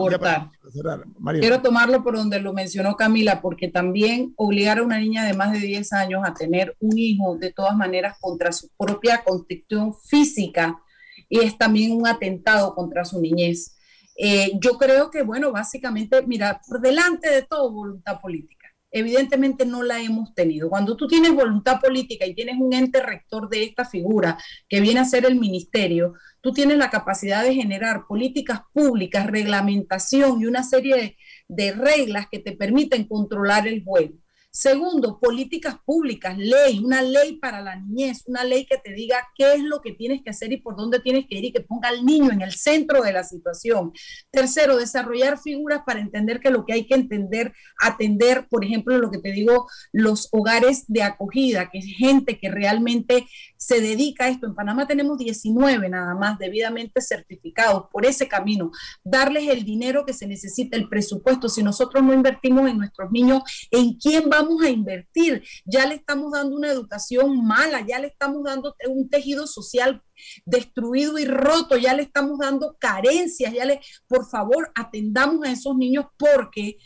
[1.38, 5.52] Quiero tomarlo por donde lo mencionó Camila, porque también obligar a una niña de más
[5.52, 10.82] de 10 años a tener un hijo, de todas maneras, contra su propia constitución física,
[11.30, 13.76] y es también un atentado contra su niñez.
[14.16, 18.66] Eh, yo creo que, bueno, básicamente, mira, por delante de todo, voluntad política.
[18.90, 20.68] Evidentemente no la hemos tenido.
[20.68, 24.36] Cuando tú tienes voluntad política y tienes un ente rector de esta figura
[24.68, 30.42] que viene a ser el ministerio, tú tienes la capacidad de generar políticas públicas, reglamentación
[30.42, 31.16] y una serie
[31.46, 34.14] de reglas que te permiten controlar el juego.
[34.52, 39.54] Segundo, políticas públicas, ley, una ley para la niñez, una ley que te diga qué
[39.54, 41.88] es lo que tienes que hacer y por dónde tienes que ir y que ponga
[41.88, 43.92] al niño en el centro de la situación.
[44.32, 49.12] Tercero, desarrollar figuras para entender que lo que hay que entender, atender, por ejemplo, lo
[49.12, 54.28] que te digo, los hogares de acogida, que es gente que realmente se dedica a
[54.30, 54.46] esto.
[54.48, 58.72] En Panamá tenemos 19 nada más debidamente certificados por ese camino.
[59.04, 61.48] Darles el dinero que se necesita, el presupuesto.
[61.48, 65.42] Si nosotros no invertimos en nuestros niños, ¿en quién vamos a invertir?
[65.64, 70.02] Ya le estamos dando una educación mala, ya le estamos dando un tejido social
[70.44, 75.76] destruido y roto, ya le estamos dando carencias, ya le, por favor, atendamos a esos
[75.76, 76.78] niños porque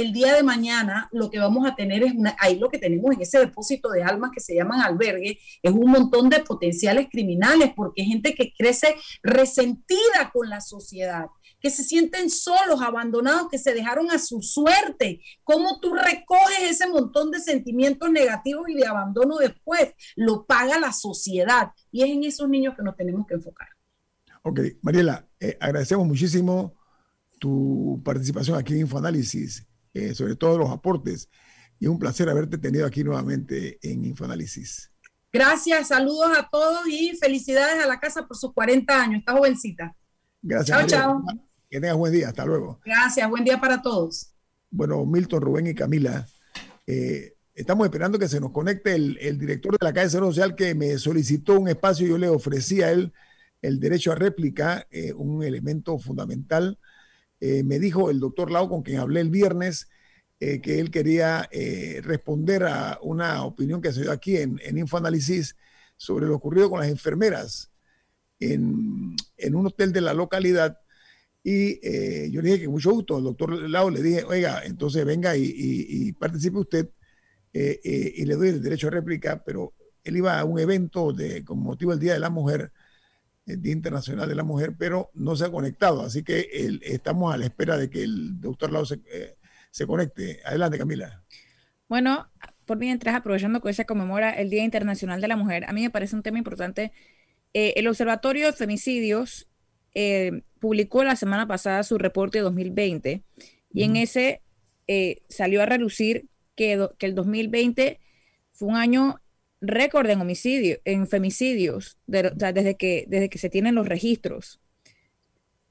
[0.00, 3.12] el día de mañana lo que vamos a tener es una, ahí lo que tenemos
[3.12, 7.72] en ese depósito de almas que se llaman albergue, es un montón de potenciales criminales,
[7.74, 11.26] porque gente que crece resentida con la sociedad,
[11.60, 15.20] que se sienten solos, abandonados, que se dejaron a su suerte.
[15.42, 19.92] ¿Cómo tú recoges ese montón de sentimientos negativos y de abandono después?
[20.16, 23.68] Lo paga la sociedad y es en esos niños que nos tenemos que enfocar.
[24.42, 26.74] Ok, Mariela, eh, agradecemos muchísimo
[27.38, 31.28] tu participación aquí en Infoanálisis, eh, sobre todo los aportes,
[31.78, 34.90] y un placer haberte tenido aquí nuevamente en Infoanálisis.
[35.32, 39.94] Gracias, saludos a todos y felicidades a la casa por sus 40 años, está jovencita.
[40.42, 40.86] Gracias.
[40.86, 41.47] Chao, chao.
[41.70, 42.80] Que tengas buen día, hasta luego.
[42.84, 44.32] Gracias, buen día para todos.
[44.70, 46.26] Bueno, Milton, Rubén y Camila,
[46.86, 50.74] eh, estamos esperando que se nos conecte el, director de la calle Cero Social que
[50.74, 53.12] me solicitó un espacio y yo le ofrecí a él
[53.60, 56.78] el derecho a réplica, eh, un elemento fundamental.
[57.40, 59.88] Eh, me dijo el doctor Lau, con quien hablé el viernes,
[60.40, 61.48] que él quería
[62.02, 65.56] responder a una opinión que se dio aquí en, en Infoanálisis
[65.96, 67.72] sobre lo ocurrido con las enfermeras
[68.38, 70.78] en, en un hotel de la localidad
[71.48, 75.02] y eh, yo le dije que mucho gusto, al doctor Lau le dije, oiga, entonces
[75.06, 76.90] venga y, participe usted
[77.54, 79.72] eh, eh, y le doy el derecho a réplica, pero
[80.04, 82.70] él iba a un evento de, con motivo del Día de la Mujer,
[83.46, 86.50] el Día Internacional de la Mujer, pero no se ha conectado, así que
[86.82, 89.00] estamos a la espera de que el doctor Lau se,
[89.70, 90.42] se conecte.
[90.44, 91.24] Adelante, Camila.
[91.88, 92.30] Bueno,
[92.66, 95.88] por mientras, aprovechando que se conmemora el Día Internacional de la Mujer, a mí me
[95.88, 96.92] parece un tema importante.
[97.54, 99.48] el Observatorio de Femicidios
[99.94, 103.22] eh, publicó la semana pasada su reporte de 2020
[103.72, 104.42] y en ese
[104.86, 108.00] eh, salió a relucir que, que, el 2020
[108.52, 109.20] fue un año
[109.60, 114.60] récord en homicidios, en femicidios, desde, que, desde que se tienen los registros.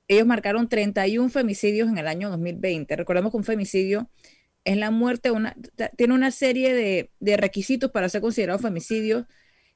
[0.07, 2.95] Ellos marcaron 31 femicidios en el año 2020.
[2.95, 4.09] Recordemos que un femicidio
[4.63, 5.55] es la muerte, una,
[5.97, 9.27] tiene una serie de, de requisitos para ser considerado femicidio,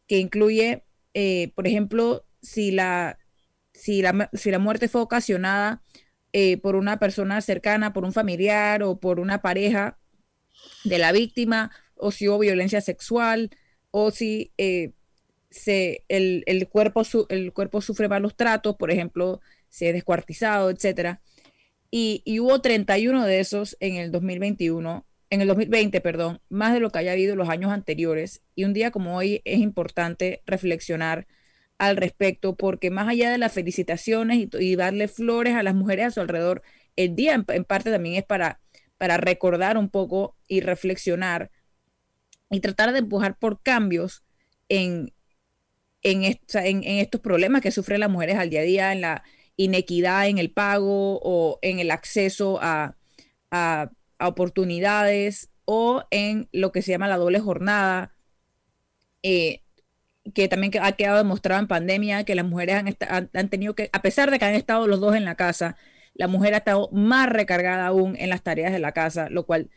[0.08, 0.84] que incluye,
[1.14, 3.18] eh, por ejemplo, si la,
[3.82, 5.82] si la, si la muerte fue ocasionada
[6.34, 9.98] eh, por una persona cercana, por un familiar o por una pareja
[10.84, 13.50] de la víctima, o si hubo violencia sexual,
[13.90, 14.92] o si eh,
[15.50, 21.18] se, el, el, cuerpo el cuerpo sufre malos tratos, por ejemplo, se ha descuartizado, etc.
[21.90, 26.82] Y, y, hubo 31 de esos en el 2021, en el 2020, perdón, más de
[26.82, 28.44] lo que haya habido los años anteriores.
[28.54, 31.26] Y un día como hoy es importante reflexionar
[31.82, 36.12] al respecto, porque más allá de las felicitaciones y, darle flores a las mujeres a
[36.12, 36.62] su alrededor,
[36.96, 38.62] el día en, parte también es para,
[39.00, 41.50] para recordar un poco y reflexionar
[42.52, 44.24] y tratar de empujar por cambios
[44.70, 45.12] en,
[46.04, 49.24] en, en, estos problemas que sufren las mujeres al día a día, en la
[49.56, 52.96] inequidad en el pago o en el acceso a,
[53.50, 58.14] a, oportunidades o en lo que se llama la doble jornada.
[59.24, 59.61] Eh,
[60.34, 64.02] que también ha quedado demostrado en pandemia, que las mujeres han, han, tenido que, a
[64.02, 65.76] pesar de que han estado los dos en la casa,
[66.14, 69.70] la mujer ha estado más recargada aún en las tareas de la casa, lo cual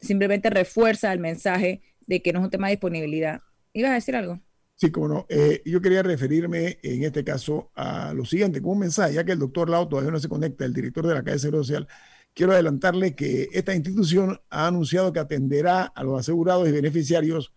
[0.00, 3.40] simplemente refuerza el mensaje de que no es un tema de disponibilidad.
[3.72, 4.40] ¿Ibas a decir algo?
[4.76, 5.26] Sí, como no.
[5.28, 9.32] Eh, yo quería referirme en este caso a lo siguiente, con un mensaje, ya que
[9.32, 11.88] el doctor Lau todavía no se conecta, el director de la Calle Seguro Social,
[12.32, 17.52] quiero adelantarle que esta institución ha anunciado que atenderá a los asegurados y beneficiarios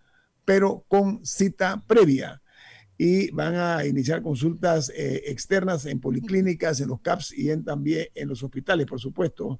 [0.45, 2.41] pero con cita previa.
[2.97, 8.07] Y van a iniciar consultas eh, externas en policlínicas, en los CAPS y en, también
[8.13, 9.59] en los hospitales, por supuesto.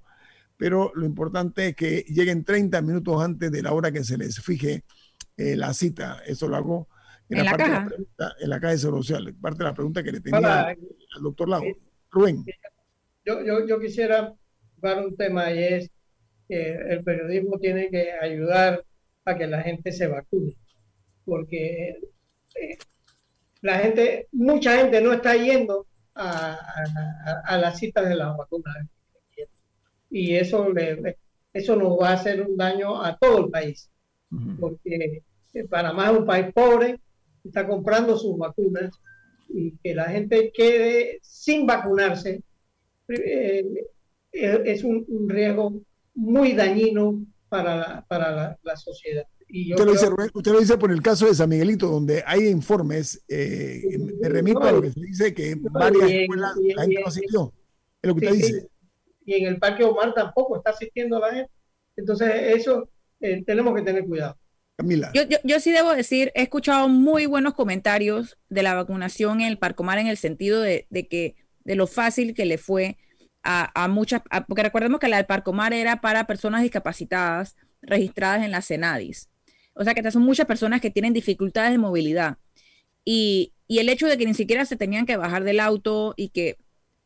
[0.58, 4.40] Pero lo importante es que lleguen 30 minutos antes de la hora que se les
[4.42, 4.84] fije
[5.38, 6.22] eh, la cita.
[6.28, 6.88] Eso lo hago
[7.30, 9.36] en, la, parte De la pregunta, en la caja de social.
[9.42, 10.78] Parte de la pregunta que le tenía al
[11.24, 11.66] doctor Lago.
[11.66, 11.78] Eh,
[12.12, 12.46] Rubén.
[13.26, 14.36] Yo, yo, yo quisiera
[14.78, 15.92] dar un tema y es
[16.48, 18.84] que el periodismo tiene que ayudar
[19.26, 20.58] a que la gente se vacune
[21.32, 21.98] porque
[22.56, 22.78] eh,
[23.62, 26.60] la gente, mucha gente no está yendo a,
[27.46, 28.76] a, las citas de las vacunas.
[30.10, 31.16] Y eso, le,
[31.54, 33.90] eso nos va a hacer un daño a todo el país,
[34.60, 35.24] porque
[35.70, 37.00] Panamá es un país pobre,
[37.46, 38.94] está comprando sus vacunas
[39.48, 42.44] y que la gente quede sin vacunarse
[43.08, 43.64] eh,
[44.34, 45.82] es un, riesgo
[46.14, 51.88] muy dañino para, para la sociedad usted, lo dice, por el caso de San Miguelito,
[51.88, 53.82] donde hay informes, eh,
[54.20, 57.54] me remito a lo que se dice que varias escuelas la gente no asistió.
[58.02, 58.70] Es lo que usted dice.
[59.26, 61.52] Y en el Parque Omar tampoco está asistiendo a la gente.
[61.96, 62.90] Entonces, eso
[63.20, 64.38] eh, tenemos que tener cuidado.
[64.78, 65.12] Camila.
[65.14, 69.48] Yo, yo, yo, sí debo decir, he escuchado muy buenos comentarios de la vacunación en
[69.48, 72.98] el Parque Omar en el sentido de, de que de lo fácil que le fue
[73.44, 78.44] a, a muchas, porque recordemos que la del Parque Omar era para personas discapacitadas registradas
[78.44, 79.31] en la CENADIS.
[79.82, 82.38] O sea que son muchas personas que tienen dificultades de movilidad.
[83.04, 86.58] Y, el hecho de que ni siquiera se tenían que bajar del auto y que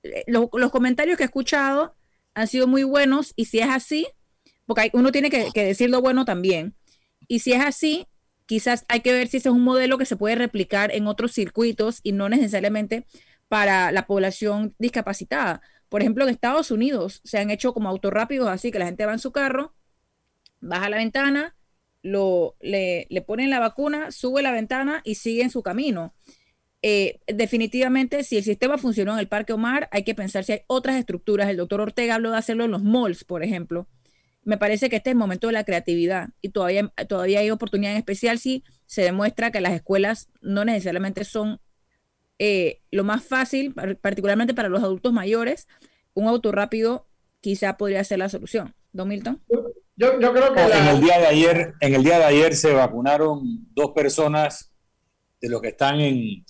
[0.03, 1.95] eh, los comentarios que he escuchado
[2.33, 4.07] han sido muy buenos y si es así,
[4.65, 6.75] porque uno tiene que, decir lo bueno también,
[7.29, 8.07] y si es así,
[8.45, 11.31] quizás hay que ver si ese es un modelo que se puede replicar en otros
[11.31, 13.05] circuitos y no necesariamente
[13.47, 15.61] para la población discapacitada.
[15.87, 19.13] Por ejemplo, en Estados Unidos se han hecho como autorrápidos así que la gente va
[19.13, 19.73] en su carro,
[20.59, 21.54] baja la ventana,
[22.05, 26.13] lo, le, le ponen la vacuna, sube la ventana y sigue en su camino.
[26.83, 30.61] Eh, definitivamente, si el sistema funcionó en el Parque Omar, hay que pensar si hay
[30.67, 31.49] otras estructuras.
[31.49, 33.87] El doctor Ortega habló de hacerlo en los malls, por ejemplo.
[34.43, 37.93] Me parece que este es el momento de la creatividad y todavía, todavía hay oportunidad
[37.93, 41.59] en especial si se demuestra que las escuelas no necesariamente son
[42.37, 45.67] eh, lo más fácil, particularmente para los adultos mayores.
[46.13, 47.07] Un auto rápido
[47.41, 48.75] quizá podría ser la solución.
[48.93, 49.41] Don Milton.
[49.97, 53.91] Creo que en el día de ayer, en el día de ayer se vacunaron dos
[53.91, 54.71] personas
[55.41, 56.45] de los que están en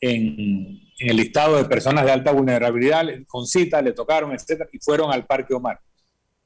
[0.00, 5.12] en, el listado de personas de alta vulnerabilidad, con cita, le tocaron, etcétera, y fueron
[5.12, 5.80] al Parque Omar.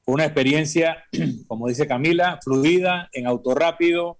[0.01, 1.03] Fue una experiencia,
[1.47, 4.19] como dice Camila, fluida, en auto rápido.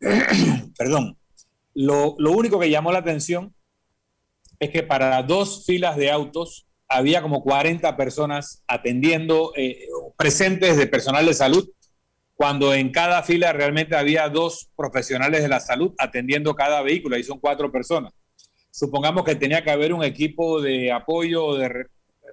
[0.76, 1.18] Perdón.
[1.74, 3.54] Lo, único que llamó la atención
[4.58, 9.86] es que para dos filas de autos había como 40 personas atendiendo, eh,
[10.16, 11.68] presentes de personal de salud,
[12.34, 17.22] cuando en cada fila realmente había dos profesionales de la salud atendiendo cada vehículo, ahí
[17.22, 18.12] son cuatro personas
[18.72, 21.86] supongamos que tenía que haber un equipo de apoyo de,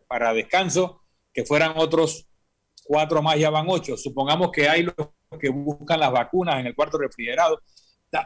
[0.08, 2.26] para descanso, que fueran otros
[2.86, 3.96] cuatro más, ya van ocho.
[3.98, 4.96] Supongamos que hay los
[5.40, 7.62] que buscan las vacunas en el cuarto refrigerado.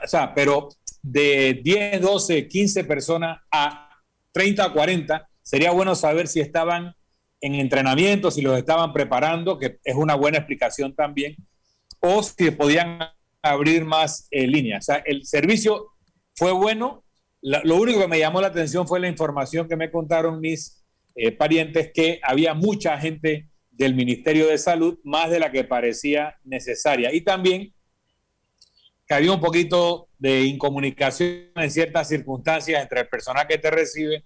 [0.03, 0.69] O sea, pero
[1.01, 3.89] de 10, 12, 15 personas a
[4.31, 6.95] 30, 40, sería bueno saber si estaban
[7.41, 11.35] en entrenamiento, si los estaban preparando, que es una buena explicación también,
[11.99, 12.99] o si podían
[13.41, 14.85] abrir más eh, líneas.
[14.85, 15.91] O sea, el servicio
[16.35, 17.03] fue bueno,
[17.41, 20.81] lo único que me llamó la atención fue la información que me contaron mis
[21.15, 26.37] eh, parientes que había mucha gente del Ministerio de Salud, más de la que parecía
[26.45, 27.13] necesaria.
[27.13, 27.73] Y también
[29.05, 34.23] que había un poquito de incomunicación en ciertas circunstancias entre el personal que te recibe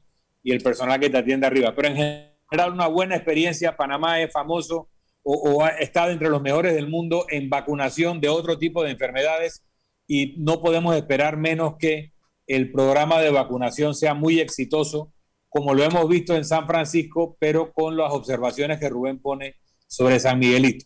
[0.48, 1.76] y el personal que te atiende arriba.
[1.76, 3.76] Pero en general una buena experiencia.
[3.76, 4.88] Panamá es famoso
[5.22, 8.92] o, o ha estado entre los mejores del mundo en vacunación de otro tipo de
[8.92, 9.66] enfermedades
[10.08, 12.14] y no podemos esperar menos que
[12.48, 15.12] el programa de vacunación sea muy exitoso,
[15.50, 20.18] como lo hemos visto en San Francisco, pero con las observaciones que Rubén pone sobre
[20.18, 20.86] San Miguelito.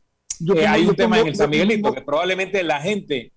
[0.55, 3.31] Eh, hay un tema en el San Miguelito que probablemente la gente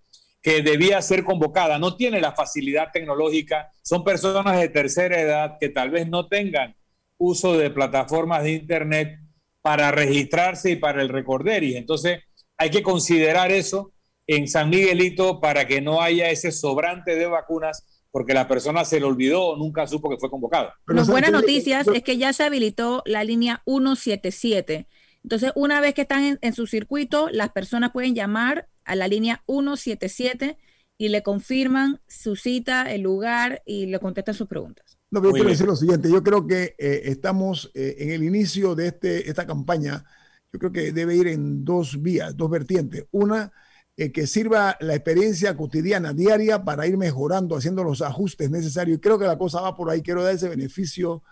[0.44, 5.70] que debía ser convocada no tiene la facilidad tecnológica, son personas de tercera edad que
[5.70, 6.76] tal vez no tengan
[7.16, 9.18] uso de plataformas de Internet
[9.62, 11.76] para registrarse y para el recorderis.
[11.76, 12.20] Entonces,
[12.58, 13.94] hay que considerar eso
[14.26, 19.00] en San Miguelito para que no haya ese sobrante de vacunas porque la persona se
[19.00, 20.70] le olvidó o nunca supo que fue convocado.
[20.86, 24.88] Las buenas noticias es que ya se habilitó la línea 177.
[25.22, 29.42] Entonces, una vez que están en, su circuito, las personas pueden llamar a la línea
[29.46, 30.56] 177
[30.96, 34.98] y le confirman su cita, el lugar y le contestan sus preguntas.
[35.10, 38.74] No, yo quiero decir lo siguiente, yo creo que eh, estamos eh, en el inicio
[38.74, 40.04] de este, esta campaña,
[40.52, 43.06] yo creo que debe ir en dos vías, dos vertientes.
[43.10, 43.52] Una,
[43.96, 48.98] eh, que sirva la experiencia cotidiana, diaria, para ir mejorando, haciendo los ajustes necesarios.
[48.98, 51.22] Y creo que la cosa va por ahí, quiero dar ese beneficio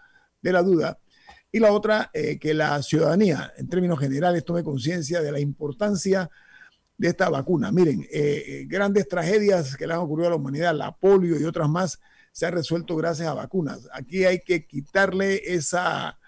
[0.40, 0.98] de la duda.
[1.50, 6.30] Y la otra, eh, que la ciudadanía, en términos generales, tome conciencia de la importancia
[6.96, 7.72] de esta vacuna.
[7.72, 11.68] Miren, eh, grandes tragedias que le han ocurrido a la humanidad, la polio y otras
[11.68, 12.00] más,
[12.32, 13.88] se han resuelto gracias a vacunas.
[13.92, 16.18] Aquí hay que quitarle esa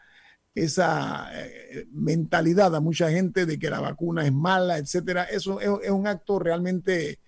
[0.55, 5.25] esa eh, mentalidad a mucha gente de que la vacuna es mala, etcétera.
[5.25, 7.21] Eso es, un acto realmente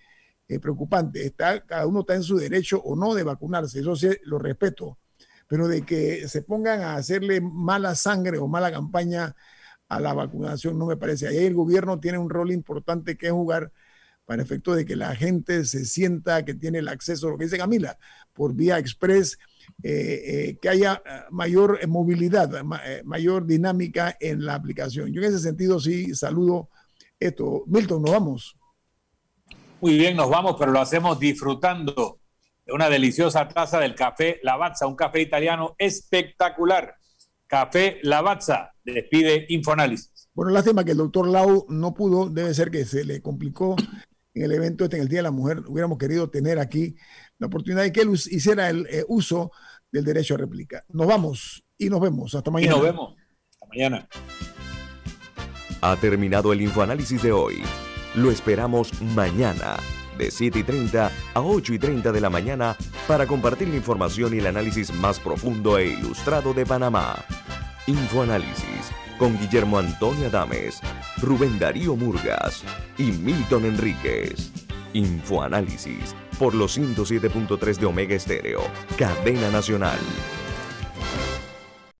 [0.47, 1.25] eh, preocupante.
[1.25, 4.97] Está, cada uno está en su derecho o no de vacunarse, eso sí lo respeto,
[5.47, 9.35] pero de que se pongan a hacerle mala sangre o mala campaña
[9.89, 11.27] a la vacunación no me parece.
[11.27, 13.71] Ahí el gobierno tiene un rol importante que jugar
[14.25, 17.57] para efecto de que la gente se sienta que tiene el acceso, lo que dice
[17.57, 17.97] Camila,
[18.33, 19.39] por vía express
[19.81, 22.61] eh, eh, que haya eh, mayor movilidad,
[23.05, 25.13] mayor dinámica en la aplicación.
[25.13, 26.69] Yo en ese sentido sí saludo
[27.17, 27.63] esto.
[27.67, 28.57] Milton, nos vamos.
[29.79, 32.19] Muy bien, nos vamos, pero lo hacemos disfrutando
[32.65, 36.96] de una deliciosa taza del café Lavazza, un café italiano espectacular.
[37.47, 40.29] Café Lavazza, despide Infoanálisis.
[40.33, 43.75] Bueno, lástima que el doctor Lau no pudo, debe ser que se le complicó
[44.33, 45.63] en el evento este, en el Día de la Mujer.
[45.67, 46.95] Hubiéramos querido tener aquí
[47.39, 49.51] la oportunidad de que él hiciera el eh, uso
[49.91, 50.85] del derecho a réplica.
[50.89, 52.35] Nos vamos y nos vemos.
[52.35, 52.73] Hasta mañana.
[52.73, 53.15] Y nos vemos.
[53.51, 54.07] Hasta mañana.
[55.81, 57.63] Ha terminado el infoanálisis de hoy.
[58.15, 59.77] Lo esperamos mañana,
[60.17, 62.75] de 7 y 30 a 8 y 30 de la mañana,
[63.07, 67.15] para compartir la información y el análisis más profundo e ilustrado de Panamá.
[67.87, 70.81] Infoanálisis con Guillermo Antonio Adames,
[71.21, 72.63] Rubén Darío Murgas
[72.97, 74.51] y Milton Enríquez.
[74.93, 78.61] Infoanálisis por los 107.3 de Omega Estéreo,
[78.97, 79.99] cadena nacional.